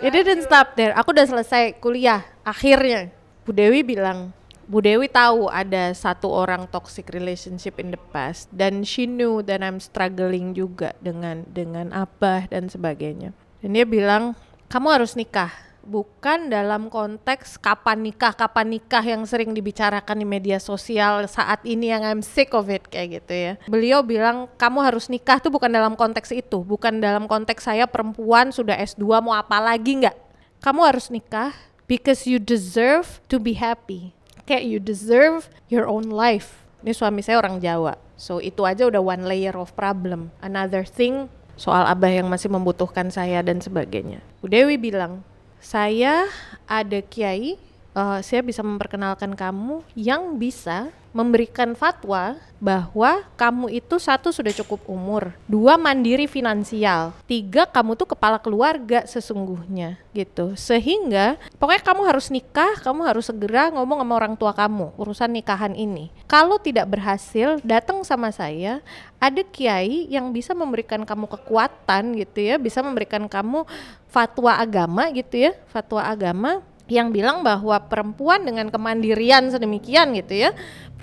It 0.00 0.10
didn't 0.10 0.48
stop 0.48 0.74
there. 0.74 0.96
Aku 0.96 1.12
udah 1.12 1.28
selesai 1.28 1.78
kuliah 1.78 2.24
akhirnya. 2.42 3.12
Bu 3.44 3.52
Dewi 3.52 3.84
bilang 3.84 4.32
Bu 4.64 4.80
Dewi 4.80 5.12
tahu 5.12 5.52
ada 5.52 5.92
satu 5.92 6.32
orang 6.32 6.64
toxic 6.72 7.12
relationship 7.12 7.76
in 7.76 7.92
the 7.92 8.00
past 8.08 8.48
dan 8.48 8.80
she 8.80 9.04
knew 9.04 9.44
that 9.44 9.60
I'm 9.60 9.76
struggling 9.76 10.56
juga 10.56 10.96
dengan 11.04 11.44
dengan 11.52 11.92
abah 11.92 12.48
dan 12.48 12.72
sebagainya. 12.72 13.36
Dan 13.60 13.76
dia 13.76 13.84
bilang 13.84 14.32
kamu 14.72 14.88
harus 14.88 15.12
nikah 15.12 15.52
bukan 15.84 16.48
dalam 16.48 16.88
konteks 16.88 17.60
kapan 17.60 18.00
nikah 18.00 18.32
kapan 18.32 18.72
nikah 18.72 19.04
yang 19.04 19.22
sering 19.28 19.52
dibicarakan 19.52 20.24
di 20.24 20.26
media 20.26 20.56
sosial 20.56 21.28
saat 21.28 21.60
ini 21.68 21.92
yang 21.92 22.02
I'm 22.02 22.24
sick 22.24 22.56
of 22.56 22.72
it 22.72 22.88
kayak 22.88 23.22
gitu 23.22 23.32
ya. 23.36 23.52
Beliau 23.68 24.00
bilang 24.00 24.48
kamu 24.56 24.80
harus 24.80 25.12
nikah 25.12 25.38
tuh 25.38 25.52
bukan 25.52 25.68
dalam 25.68 25.94
konteks 25.94 26.32
itu 26.32 26.64
bukan 26.64 26.98
dalam 26.98 27.28
konteks 27.28 27.68
saya 27.68 27.84
perempuan 27.84 28.50
sudah 28.50 28.74
S2 28.80 29.04
mau 29.20 29.36
apa 29.36 29.60
lagi 29.60 30.00
nggak? 30.00 30.16
Kamu 30.64 30.80
harus 30.88 31.12
nikah 31.12 31.52
because 31.84 32.24
you 32.24 32.40
deserve 32.40 33.20
to 33.28 33.36
be 33.36 33.54
happy. 33.54 34.16
Kayak 34.48 34.64
you 34.64 34.78
deserve 34.80 35.52
your 35.68 35.84
own 35.84 36.08
life. 36.08 36.64
Ini 36.84 36.92
suami 36.92 37.20
saya 37.20 37.40
orang 37.40 37.60
Jawa 37.60 37.96
so 38.14 38.38
itu 38.38 38.64
aja 38.64 38.88
udah 38.88 39.02
one 39.04 39.28
layer 39.28 39.52
of 39.54 39.76
problem. 39.76 40.32
Another 40.40 40.88
thing 40.88 41.28
soal 41.54 41.86
abah 41.86 42.10
yang 42.10 42.26
masih 42.26 42.50
membutuhkan 42.50 43.12
saya 43.12 43.44
dan 43.44 43.62
sebagainya. 43.62 44.24
Bu 44.42 44.50
Dewi 44.50 44.74
bilang 44.80 45.22
saya 45.64 46.28
ada 46.68 47.00
kiai, 47.00 47.56
uh, 47.94 48.18
saya 48.20 48.42
bisa 48.42 48.60
memperkenalkan 48.60 49.32
kamu 49.32 49.80
yang 49.94 50.36
bisa 50.36 50.90
memberikan 51.14 51.78
fatwa 51.78 52.34
bahwa 52.58 53.22
kamu 53.38 53.70
itu 53.70 54.02
satu 54.02 54.34
sudah 54.34 54.50
cukup 54.50 54.82
umur, 54.90 55.30
dua 55.46 55.78
mandiri 55.78 56.26
finansial, 56.26 57.14
tiga 57.30 57.70
kamu 57.70 57.94
tuh 57.94 58.10
kepala 58.10 58.42
keluarga 58.42 59.06
sesungguhnya 59.06 59.94
gitu. 60.10 60.58
Sehingga 60.58 61.38
pokoknya 61.62 61.86
kamu 61.86 62.02
harus 62.02 62.34
nikah, 62.34 62.82
kamu 62.82 63.06
harus 63.06 63.30
segera 63.30 63.70
ngomong 63.70 64.02
sama 64.02 64.14
orang 64.18 64.34
tua 64.34 64.50
kamu 64.50 64.90
urusan 64.98 65.30
nikahan 65.30 65.78
ini. 65.78 66.10
Kalau 66.26 66.58
tidak 66.58 66.90
berhasil, 66.90 67.62
datang 67.62 68.02
sama 68.02 68.34
saya, 68.34 68.82
ada 69.22 69.46
kiai 69.46 70.10
yang 70.10 70.34
bisa 70.34 70.50
memberikan 70.50 71.06
kamu 71.06 71.30
kekuatan 71.30 72.18
gitu 72.18 72.42
ya, 72.42 72.58
bisa 72.58 72.82
memberikan 72.82 73.30
kamu 73.30 73.62
fatwa 74.10 74.58
agama 74.58 75.06
gitu 75.14 75.46
ya, 75.46 75.54
fatwa 75.70 76.02
agama 76.02 76.58
yang 76.84 77.16
bilang 77.16 77.40
bahwa 77.40 77.80
perempuan 77.88 78.44
dengan 78.44 78.68
kemandirian 78.68 79.48
sedemikian 79.48 80.12
gitu 80.12 80.48
ya 80.48 80.50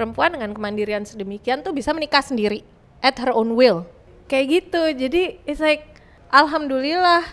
perempuan 0.02 0.34
dengan 0.34 0.56
kemandirian 0.56 1.04
sedemikian 1.06 1.62
tuh 1.62 1.76
bisa 1.76 1.94
menikah 1.94 2.24
sendiri 2.24 2.66
at 3.04 3.18
her 3.20 3.30
own 3.30 3.54
will. 3.54 3.86
Kayak 4.26 4.64
gitu. 4.64 4.82
Jadi 4.96 5.42
it's 5.44 5.60
like 5.60 6.02
alhamdulillah 6.32 7.28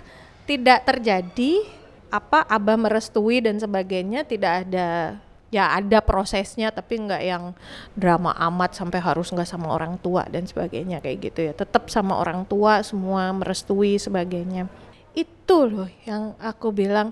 tidak 0.48 0.84
terjadi 0.84 1.64
apa 2.08 2.42
abah 2.48 2.76
merestui 2.80 3.44
dan 3.44 3.60
sebagainya 3.60 4.24
tidak 4.24 4.68
ada 4.68 5.20
ya 5.48 5.76
ada 5.76 6.00
prosesnya 6.00 6.72
tapi 6.72 7.00
nggak 7.00 7.22
yang 7.24 7.52
drama 7.96 8.32
amat 8.48 8.76
sampai 8.76 9.00
harus 9.00 9.28
nggak 9.32 9.48
sama 9.48 9.72
orang 9.72 9.96
tua 10.00 10.24
dan 10.28 10.44
sebagainya 10.44 10.98
kayak 11.00 11.32
gitu 11.32 11.40
ya. 11.48 11.52
Tetap 11.54 11.88
sama 11.88 12.18
orang 12.18 12.44
tua 12.44 12.82
semua 12.82 13.30
merestui 13.32 13.96
sebagainya. 13.96 14.66
Itu 15.14 15.64
loh 15.70 15.88
yang 16.04 16.34
aku 16.42 16.74
bilang 16.74 17.08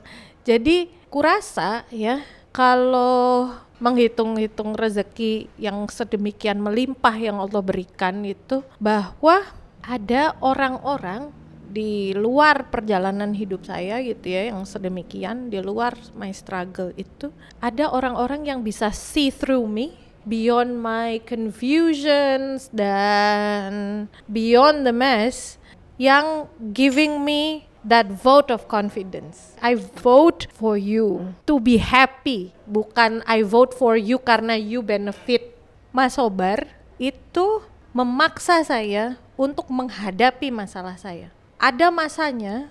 jadi 0.47 0.87
kurasa 1.11 1.83
ya 1.91 2.23
kalau 2.55 3.51
menghitung-hitung 3.83 4.73
rezeki 4.79 5.51
yang 5.61 5.85
sedemikian 5.91 6.63
melimpah 6.63 7.13
yang 7.19 7.43
Allah 7.43 7.61
berikan 7.61 8.25
itu 8.25 8.65
bahwa 8.81 9.45
ada 9.85 10.33
orang-orang 10.41 11.35
di 11.67 12.17
luar 12.17 12.73
perjalanan 12.73 13.37
hidup 13.37 13.69
saya 13.69 14.01
gitu 14.01 14.33
ya 14.33 14.55
yang 14.55 14.65
sedemikian 14.65 15.53
di 15.53 15.61
luar 15.61 15.93
my 16.17 16.33
struggle 16.33 16.95
itu 16.97 17.29
ada 17.61 17.93
orang-orang 17.93 18.49
yang 18.49 18.65
bisa 18.65 18.89
see 18.95 19.29
through 19.29 19.69
me 19.69 19.93
beyond 20.25 20.81
my 20.81 21.21
confusions 21.29 22.73
dan 22.73 24.07
beyond 24.25 24.89
the 24.89 24.95
mess 24.95 25.61
yang 26.01 26.49
giving 26.73 27.21
me 27.21 27.66
that 27.87 28.11
vote 28.11 28.51
of 28.51 28.67
confidence. 28.67 29.55
I 29.63 29.79
vote 29.79 30.51
for 30.51 30.75
you 30.75 31.39
to 31.47 31.63
be 31.63 31.79
happy, 31.79 32.51
bukan 32.67 33.23
I 33.23 33.47
vote 33.47 33.73
for 33.73 33.95
you 33.95 34.19
karena 34.19 34.59
you 34.59 34.83
benefit. 34.83 35.55
Mas 35.95 36.19
Sobar 36.19 36.67
itu 36.99 37.63
memaksa 37.95 38.61
saya 38.67 39.17
untuk 39.39 39.71
menghadapi 39.71 40.53
masalah 40.53 40.99
saya. 40.99 41.33
Ada 41.57 41.89
masanya 41.89 42.69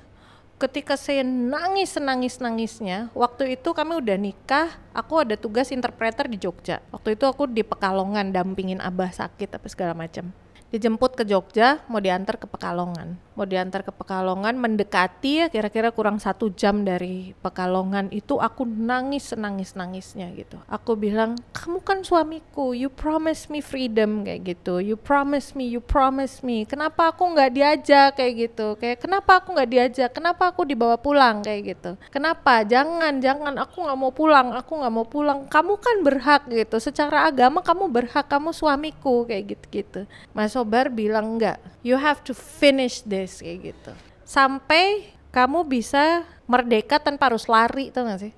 ketika 0.56 0.96
saya 0.96 1.26
nangis 1.26 2.00
nangis 2.00 2.40
nangisnya 2.40 3.12
waktu 3.12 3.60
itu 3.60 3.76
kami 3.76 4.00
udah 4.00 4.16
nikah 4.16 4.72
aku 4.96 5.28
ada 5.28 5.36
tugas 5.36 5.68
interpreter 5.68 6.32
di 6.32 6.40
Jogja 6.40 6.80
waktu 6.96 7.20
itu 7.20 7.28
aku 7.28 7.44
di 7.44 7.60
Pekalongan 7.60 8.32
dampingin 8.32 8.80
abah 8.80 9.12
sakit 9.12 9.52
apa 9.52 9.68
segala 9.68 9.92
macam 9.92 10.32
dijemput 10.72 11.20
ke 11.20 11.28
Jogja 11.28 11.84
mau 11.92 12.00
diantar 12.00 12.40
ke 12.40 12.48
Pekalongan 12.48 13.20
mau 13.36 13.46
diantar 13.46 13.84
ke 13.84 13.92
Pekalongan 13.92 14.58
mendekati 14.58 15.44
ya 15.44 15.48
kira-kira 15.52 15.92
kurang 15.92 16.18
satu 16.18 16.50
jam 16.52 16.88
dari 16.88 17.36
Pekalongan 17.44 18.10
itu 18.16 18.40
aku 18.40 18.64
nangis 18.66 19.36
nangis 19.36 19.76
nangisnya 19.76 20.32
gitu. 20.34 20.58
Aku 20.72 20.96
bilang 20.96 21.36
kamu 21.52 21.80
kan 21.84 22.00
suamiku 22.02 22.72
you 22.72 22.88
promise 22.88 23.52
me 23.52 23.60
freedom 23.60 24.24
kayak 24.26 24.56
gitu. 24.56 24.80
You 24.80 24.96
promise 24.96 25.54
me 25.54 25.68
you 25.68 25.84
promise 25.84 26.42
me. 26.42 26.64
Kenapa 26.64 27.12
aku 27.12 27.36
nggak 27.36 27.52
diajak? 27.52 28.10
kayak 28.16 28.34
gitu. 28.36 28.80
Kayak 28.80 29.04
kenapa 29.04 29.44
aku 29.44 29.54
nggak 29.54 29.70
diajak? 29.70 30.10
Kenapa 30.16 30.50
aku 30.50 30.64
dibawa 30.64 30.96
pulang? 30.96 31.44
kayak 31.44 31.76
gitu. 31.76 31.92
Kenapa? 32.10 32.64
Jangan 32.64 33.20
jangan. 33.20 33.54
Aku 33.60 33.86
nggak 33.86 33.98
mau 34.00 34.12
pulang 34.16 34.56
aku 34.56 34.72
nggak 34.80 34.94
mau 34.94 35.06
pulang. 35.06 35.40
Kamu 35.52 35.74
kan 35.78 35.96
berhak 36.02 36.48
gitu. 36.48 36.80
Secara 36.80 37.28
agama 37.28 37.60
kamu 37.60 37.92
berhak 37.92 38.26
kamu 38.32 38.56
suamiku 38.56 39.28
kayak 39.28 39.46
gitu 39.56 39.66
gitu 39.76 40.02
Mas 40.32 40.54
Sobar 40.56 40.88
bilang 40.88 41.38
enggak 41.38 41.58
you 41.86 41.98
have 41.98 42.22
to 42.24 42.34
finish 42.34 43.02
this 43.06 43.25
guys 43.26 43.42
kayak 43.42 43.74
gitu. 43.74 43.92
Sampai 44.22 45.10
kamu 45.34 45.66
bisa 45.66 46.22
merdeka 46.46 47.02
tanpa 47.02 47.34
harus 47.34 47.50
lari 47.50 47.90
tuh 47.90 48.06
gak 48.06 48.22
sih? 48.22 48.34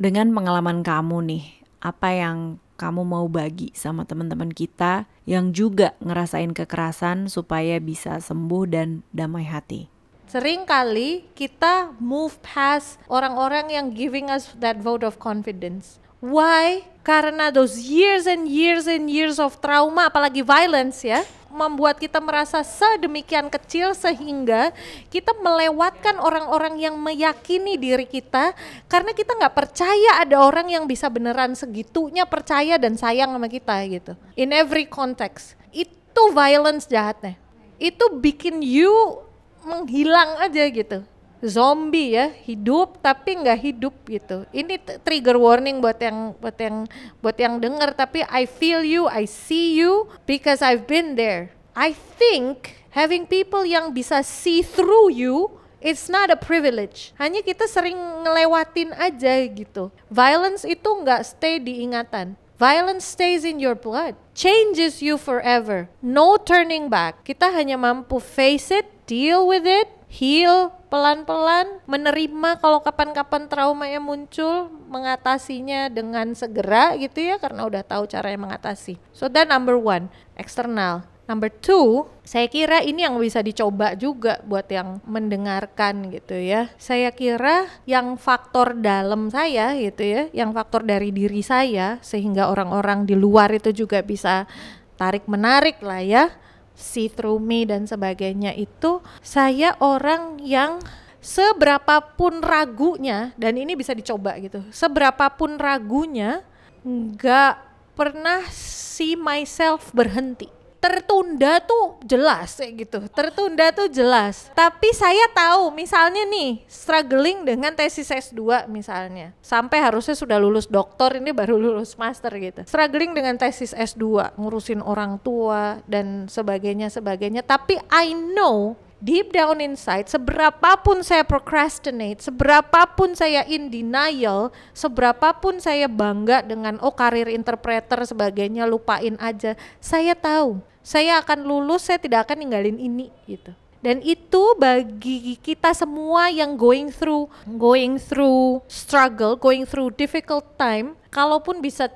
Dengan 0.00 0.32
pengalaman 0.32 0.80
kamu 0.80 1.16
nih 1.28 1.44
apa 1.84 2.08
yang 2.16 2.56
kamu 2.80 3.04
mau 3.04 3.28
bagi 3.28 3.70
sama 3.76 4.08
teman-teman 4.08 4.50
kita 4.50 5.04
yang 5.28 5.52
juga 5.52 5.92
ngerasain 6.00 6.56
kekerasan 6.56 7.28
supaya 7.28 7.76
bisa 7.78 8.18
sembuh 8.18 8.64
dan 8.64 9.04
damai 9.12 9.44
hati? 9.44 9.92
Sering 10.24 10.64
kali 10.64 11.28
kita 11.36 11.94
move 12.00 12.40
past 12.40 12.96
orang-orang 13.12 13.70
yang 13.70 13.92
giving 13.92 14.32
us 14.32 14.56
that 14.58 14.80
vote 14.80 15.04
of 15.04 15.20
confidence. 15.20 16.00
Why 16.24 16.88
karena 17.04 17.52
those 17.52 17.76
years 17.76 18.24
and 18.24 18.48
years 18.48 18.88
and 18.88 19.12
years 19.12 19.36
of 19.36 19.60
trauma 19.60 20.08
apalagi 20.08 20.40
violence 20.40 21.04
ya 21.04 21.20
membuat 21.54 22.02
kita 22.02 22.18
merasa 22.18 22.66
sedemikian 22.66 23.46
kecil 23.46 23.94
sehingga 23.94 24.74
kita 25.06 25.30
melewatkan 25.38 26.18
orang-orang 26.18 26.82
yang 26.82 26.98
meyakini 26.98 27.78
diri 27.78 28.10
kita 28.10 28.50
karena 28.90 29.14
kita 29.14 29.38
nggak 29.38 29.54
percaya 29.54 30.18
ada 30.18 30.42
orang 30.42 30.66
yang 30.66 30.82
bisa 30.90 31.06
beneran 31.06 31.54
segitunya 31.54 32.26
percaya 32.26 32.74
dan 32.74 32.98
sayang 32.98 33.30
sama 33.30 33.46
kita 33.46 33.78
gitu. 33.86 34.18
In 34.34 34.50
every 34.50 34.90
context. 34.90 35.54
Itu 35.70 36.34
violence 36.34 36.90
jahatnya. 36.90 37.38
Itu 37.78 38.18
bikin 38.18 38.58
you 38.58 39.22
menghilang 39.62 40.42
aja 40.42 40.64
gitu 40.68 41.06
zombie 41.44 42.16
ya 42.16 42.32
hidup 42.32 42.98
tapi 43.04 43.36
nggak 43.36 43.60
hidup 43.60 43.94
gitu 44.08 44.48
ini 44.50 44.80
trigger 45.04 45.36
warning 45.36 45.84
buat 45.84 46.00
yang 46.00 46.32
buat 46.40 46.56
yang 46.56 46.88
buat 47.20 47.36
yang 47.36 47.60
dengar 47.60 47.92
tapi 47.92 48.24
I 48.24 48.48
feel 48.48 48.80
you 48.80 49.04
I 49.04 49.28
see 49.28 49.76
you 49.76 50.08
because 50.24 50.64
I've 50.64 50.88
been 50.88 51.20
there 51.20 51.52
I 51.76 51.92
think 51.92 52.80
having 52.96 53.28
people 53.28 53.68
yang 53.68 53.92
bisa 53.92 54.24
see 54.24 54.64
through 54.64 55.12
you 55.12 55.60
It's 55.84 56.08
not 56.08 56.32
a 56.32 56.40
privilege. 56.40 57.12
Hanya 57.20 57.44
kita 57.44 57.68
sering 57.68 57.92
ngelewatin 58.24 58.96
aja 58.96 59.44
gitu. 59.52 59.92
Violence 60.08 60.64
itu 60.64 60.88
nggak 60.88 61.20
stay 61.28 61.60
di 61.60 61.84
ingatan. 61.84 62.40
Violence 62.56 63.04
stays 63.04 63.44
in 63.44 63.60
your 63.60 63.76
blood. 63.76 64.16
Changes 64.32 65.04
you 65.04 65.20
forever. 65.20 65.92
No 66.00 66.40
turning 66.40 66.88
back. 66.88 67.28
Kita 67.28 67.52
hanya 67.52 67.76
mampu 67.76 68.16
face 68.16 68.72
it, 68.72 68.88
deal 69.04 69.44
with 69.44 69.68
it, 69.68 69.92
heal 70.08 70.72
pelan-pelan, 70.94 71.82
menerima 71.90 72.62
kalau 72.62 72.78
kapan-kapan 72.78 73.50
traumanya 73.50 73.98
muncul, 73.98 74.70
mengatasinya 74.86 75.90
dengan 75.90 76.38
segera 76.38 76.94
gitu 76.94 77.18
ya 77.18 77.42
karena 77.42 77.66
udah 77.66 77.82
tahu 77.82 78.06
caranya 78.06 78.38
mengatasi. 78.38 78.94
So 79.10 79.26
that 79.26 79.50
number 79.50 79.74
one, 79.74 80.06
eksternal. 80.38 81.02
Number 81.26 81.50
two, 81.50 82.06
saya 82.22 82.46
kira 82.46 82.78
ini 82.86 83.02
yang 83.02 83.18
bisa 83.18 83.42
dicoba 83.42 83.98
juga 83.98 84.38
buat 84.46 84.70
yang 84.70 85.02
mendengarkan 85.02 86.14
gitu 86.14 86.38
ya. 86.38 86.70
Saya 86.78 87.10
kira 87.10 87.66
yang 87.90 88.14
faktor 88.14 88.78
dalam 88.78 89.34
saya 89.34 89.74
gitu 89.74 90.06
ya, 90.06 90.22
yang 90.30 90.54
faktor 90.54 90.86
dari 90.86 91.10
diri 91.10 91.42
saya 91.42 91.98
sehingga 92.06 92.54
orang-orang 92.54 93.02
di 93.02 93.18
luar 93.18 93.50
itu 93.50 93.74
juga 93.74 93.98
bisa 93.98 94.46
tarik 94.94 95.26
menarik 95.26 95.82
lah 95.82 96.04
ya, 96.04 96.30
see 96.74 97.06
through 97.06 97.38
me 97.38 97.64
dan 97.64 97.86
sebagainya 97.86 98.52
itu 98.54 98.98
saya 99.22 99.78
orang 99.78 100.42
yang 100.42 100.82
seberapapun 101.24 102.44
ragunya 102.44 103.32
dan 103.40 103.56
ini 103.56 103.72
bisa 103.78 103.96
dicoba 103.96 104.36
gitu, 104.42 104.60
seberapapun 104.68 105.56
ragunya 105.56 106.44
nggak 106.84 107.54
pernah 107.96 108.44
see 108.52 109.16
myself 109.16 109.88
berhenti 109.96 110.52
tertunda 110.84 111.64
tuh 111.64 111.96
jelas 112.04 112.60
kayak 112.60 112.72
gitu. 112.84 112.98
Tertunda 113.08 113.72
tuh 113.72 113.88
jelas. 113.88 114.52
Tapi 114.52 114.92
saya 114.92 115.32
tahu 115.32 115.72
misalnya 115.72 116.28
nih 116.28 116.60
struggling 116.68 117.48
dengan 117.48 117.72
tesis 117.72 118.12
S2 118.12 118.68
misalnya. 118.68 119.32
Sampai 119.40 119.80
harusnya 119.80 120.12
sudah 120.12 120.36
lulus 120.36 120.68
doktor 120.68 121.16
ini 121.16 121.32
baru 121.32 121.56
lulus 121.64 121.96
master 121.96 122.36
gitu. 122.36 122.68
Struggling 122.68 123.16
dengan 123.16 123.40
tesis 123.40 123.72
S2 123.72 124.36
ngurusin 124.36 124.84
orang 124.84 125.16
tua 125.24 125.80
dan 125.88 126.28
sebagainya 126.28 126.92
sebagainya. 126.92 127.40
Tapi 127.40 127.80
I 127.88 128.12
know 128.12 128.76
deep 129.02 129.34
down 129.34 129.58
inside, 129.62 130.06
seberapapun 130.10 131.02
saya 131.02 131.26
procrastinate, 131.26 132.22
seberapapun 132.22 133.14
saya 133.14 133.42
in 133.46 133.70
denial, 133.72 134.54
seberapapun 134.76 135.58
saya 135.58 135.90
bangga 135.90 136.44
dengan 136.44 136.78
oh 136.80 136.94
karir 136.94 137.30
interpreter 137.30 138.02
sebagainya 138.06 138.68
lupain 138.68 139.18
aja, 139.18 139.58
saya 139.82 140.12
tahu 140.14 140.62
saya 140.84 141.18
akan 141.24 141.48
lulus, 141.48 141.88
saya 141.88 141.96
tidak 141.96 142.28
akan 142.28 142.44
ninggalin 142.44 142.76
ini 142.76 143.08
gitu. 143.24 143.56
Dan 143.84 144.00
itu 144.00 144.56
bagi 144.56 145.36
kita 145.40 145.76
semua 145.76 146.32
yang 146.32 146.56
going 146.56 146.88
through 146.88 147.28
going 147.60 148.00
through 148.00 148.64
struggle, 148.64 149.36
going 149.36 149.68
through 149.68 149.92
difficult 149.92 150.44
time, 150.56 150.96
kalaupun 151.12 151.60
bisa 151.60 151.88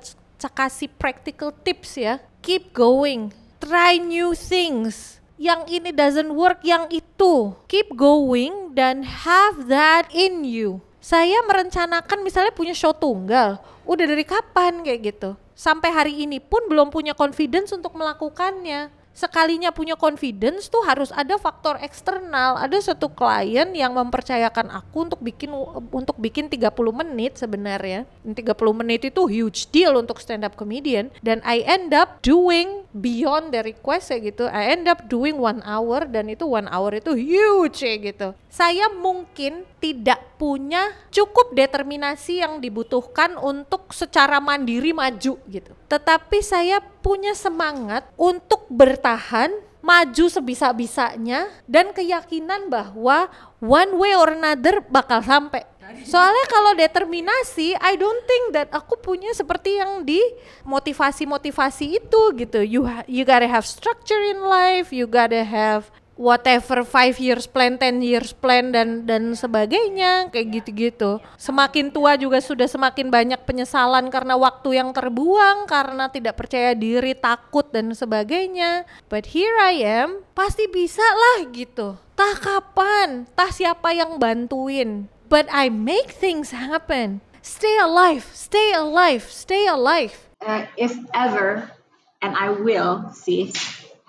kasih 0.53 0.89
practical 1.01 1.49
tips 1.49 1.97
ya, 1.97 2.21
keep 2.45 2.73
going, 2.77 3.33
try 3.57 3.97
new 3.97 4.37
things. 4.37 5.18
Yang 5.39 5.61
ini 5.71 5.95
doesn't 5.95 6.35
work, 6.35 6.59
yang 6.67 6.91
itu. 6.91 7.55
Keep 7.71 7.95
going 7.95 8.75
dan 8.75 9.07
have 9.07 9.71
that 9.71 10.11
in 10.11 10.43
you. 10.43 10.83
Saya 10.99 11.39
merencanakan 11.47 12.19
misalnya 12.27 12.51
punya 12.51 12.75
show 12.75 12.91
tunggal, 12.91 13.55
udah 13.87 14.03
dari 14.03 14.27
kapan 14.27 14.83
kayak 14.83 15.15
gitu. 15.15 15.39
Sampai 15.55 15.95
hari 15.95 16.27
ini 16.27 16.43
pun 16.43 16.67
belum 16.67 16.91
punya 16.91 17.15
confidence 17.15 17.71
untuk 17.71 17.95
melakukannya 17.95 18.91
sekalinya 19.19 19.75
punya 19.75 19.99
confidence 19.99 20.71
tuh 20.71 20.79
harus 20.87 21.11
ada 21.11 21.35
faktor 21.35 21.75
eksternal. 21.83 22.55
Ada 22.55 22.95
satu 22.95 23.11
klien 23.11 23.67
yang 23.75 23.91
mempercayakan 23.91 24.71
aku 24.71 25.11
untuk 25.11 25.19
bikin 25.19 25.51
untuk 25.91 26.15
bikin 26.15 26.47
30 26.47 26.71
menit 26.95 27.35
sebenarnya. 27.35 28.07
30 28.23 28.39
menit 28.71 29.11
itu 29.11 29.27
huge 29.27 29.67
deal 29.75 29.99
untuk 29.99 30.23
stand 30.23 30.47
up 30.47 30.55
comedian 30.55 31.11
dan 31.19 31.43
I 31.43 31.67
end 31.67 31.91
up 31.91 32.23
doing 32.23 32.87
beyond 32.95 33.51
the 33.51 33.59
request 33.75 34.15
ya 34.15 34.23
gitu. 34.23 34.47
I 34.47 34.79
end 34.79 34.87
up 34.87 35.11
doing 35.11 35.35
one 35.35 35.59
hour 35.67 36.07
dan 36.07 36.31
itu 36.31 36.47
one 36.47 36.71
hour 36.71 36.95
itu 36.95 37.11
huge 37.11 37.83
ya 37.83 37.99
gitu. 37.99 38.31
Saya 38.47 38.87
mungkin 38.87 39.67
tidak 39.83 40.39
punya 40.39 40.95
cukup 41.11 41.51
determinasi 41.51 42.39
yang 42.39 42.63
dibutuhkan 42.63 43.35
untuk 43.35 43.91
secara 43.91 44.39
mandiri 44.39 44.95
maju 44.95 45.35
gitu. 45.47 45.71
Tetapi 45.91 46.39
saya 46.39 46.79
punya 47.09 47.33
semangat 47.33 48.05
untuk 48.13 48.69
bertahan 48.69 49.49
maju 49.81 50.25
sebisa-bisanya 50.29 51.49
dan 51.65 51.89
keyakinan 51.89 52.69
bahwa 52.69 53.25
one 53.57 53.97
way 53.97 54.13
or 54.13 54.29
another 54.29 54.77
bakal 54.85 55.17
sampai. 55.25 55.65
Soalnya 56.05 56.45
kalau 56.45 56.77
determinasi, 56.77 57.73
I 57.81 57.97
don't 57.97 58.21
think 58.29 58.53
that 58.53 58.69
aku 58.69 59.01
punya 59.01 59.33
seperti 59.33 59.81
yang 59.81 60.05
di 60.05 60.21
motivasi-motivasi 60.61 61.97
itu 61.97 62.21
gitu. 62.37 62.61
You 62.61 62.85
you 63.09 63.25
gotta 63.25 63.49
have 63.49 63.65
structure 63.65 64.21
in 64.29 64.45
life, 64.45 64.93
you 64.93 65.09
gotta 65.09 65.41
have 65.41 65.89
whatever 66.19 66.83
five 66.83 67.15
years 67.15 67.47
plan, 67.47 67.79
ten 67.79 68.03
years 68.03 68.35
plan 68.35 68.75
dan 68.75 69.07
dan 69.07 69.31
sebagainya 69.31 70.27
kayak 70.27 70.59
gitu-gitu. 70.59 71.23
Semakin 71.39 71.95
tua 71.95 72.19
juga 72.19 72.43
sudah 72.43 72.67
semakin 72.67 73.07
banyak 73.07 73.39
penyesalan 73.47 74.11
karena 74.11 74.35
waktu 74.35 74.83
yang 74.83 74.91
terbuang, 74.91 75.63
karena 75.71 76.11
tidak 76.11 76.35
percaya 76.35 76.75
diri, 76.75 77.15
takut 77.15 77.71
dan 77.71 77.95
sebagainya. 77.95 78.83
But 79.07 79.31
here 79.31 79.55
I 79.63 79.79
am, 80.03 80.27
pasti 80.35 80.67
bisa 80.67 81.01
lah 81.01 81.47
gitu. 81.55 81.95
Tah 82.19 82.35
kapan? 82.35 83.23
Tah 83.31 83.55
siapa 83.55 83.95
yang 83.95 84.19
bantuin? 84.19 85.07
But 85.31 85.47
I 85.47 85.71
make 85.71 86.11
things 86.11 86.51
happen. 86.51 87.23
Stay 87.39 87.79
alive, 87.79 88.27
stay 88.35 88.75
alive, 88.75 89.23
stay 89.31 89.63
alive. 89.71 90.11
Uh, 90.43 90.67
if 90.75 90.91
ever, 91.15 91.71
and 92.19 92.35
I 92.35 92.51
will 92.51 93.07
see 93.15 93.55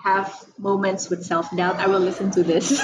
have 0.03 0.33
moments 0.57 1.09
with 1.09 1.23
self 1.23 1.47
doubt, 1.55 1.77
I 1.77 1.87
will 1.87 2.03
listen 2.03 2.29
to 2.33 2.41
this. 2.43 2.75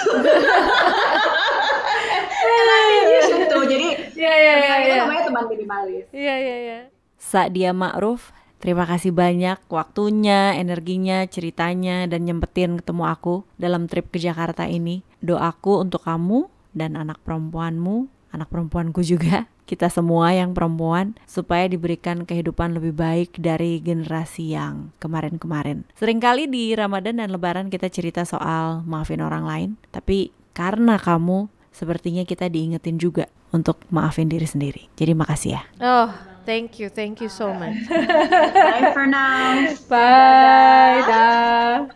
tuh 3.58 3.66
jadi 3.66 3.88
ya 4.14 4.34
ya 4.38 4.54
ya 4.62 4.74
itu 4.78 4.90
ya 4.94 4.96
namanya 5.04 5.22
teman 5.26 5.46
minimalis. 5.50 6.06
ya 6.14 6.36
ya 6.38 6.58
ya 6.62 6.80
Sadia 7.18 7.74
Ma'ruf, 7.74 8.30
terima 8.62 8.86
kasih 8.86 9.10
banyak 9.10 9.58
waktunya, 9.74 10.54
energinya, 10.54 11.26
ceritanya, 11.26 12.06
dan 12.06 12.30
nyempetin 12.30 12.78
ketemu 12.78 13.04
aku 13.10 13.44
dalam 13.58 13.90
trip 13.90 14.14
ke 14.14 14.22
Jakarta 14.22 14.70
ini. 14.70 15.02
Doaku 15.20 15.82
untuk 15.82 16.06
kamu 16.06 16.46
dan 16.78 16.94
anak 16.94 17.20
perempuanmu, 17.26 18.06
anak 18.32 18.48
perempuanku 18.54 19.02
juga, 19.02 19.50
kita 19.68 19.92
semua 19.92 20.32
yang 20.32 20.56
perempuan, 20.56 21.20
supaya 21.28 21.68
diberikan 21.68 22.24
kehidupan 22.24 22.72
lebih 22.80 22.96
baik 22.96 23.36
dari 23.36 23.84
generasi 23.84 24.56
yang 24.56 24.96
kemarin-kemarin. 25.04 25.84
Seringkali 26.00 26.48
di 26.48 26.72
Ramadan 26.72 27.20
dan 27.20 27.30
Lebaran 27.30 27.68
kita 27.68 27.92
cerita 27.92 28.24
soal 28.24 28.88
maafin 28.88 29.20
orang 29.20 29.44
lain, 29.44 29.70
tapi 29.92 30.32
karena 30.56 30.96
kamu, 30.96 31.52
sepertinya 31.76 32.24
kita 32.24 32.48
diingetin 32.48 32.98
juga 32.98 33.28
untuk 33.52 33.84
maafin 33.92 34.32
diri 34.32 34.48
sendiri. 34.48 34.88
Jadi 34.96 35.12
makasih 35.14 35.52
ya. 35.60 35.62
oh 35.84 36.10
thank 36.48 36.80
you 36.80 36.88
thank 36.88 37.20
you 37.20 37.28
so 37.28 37.52
much 37.52 37.76
Bye 37.92 38.96
for 38.96 39.04
now. 39.04 39.68
bye 39.92 41.04
dah 41.04 41.92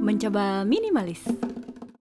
Mencoba 0.00 0.64
minimalis. 0.64 1.20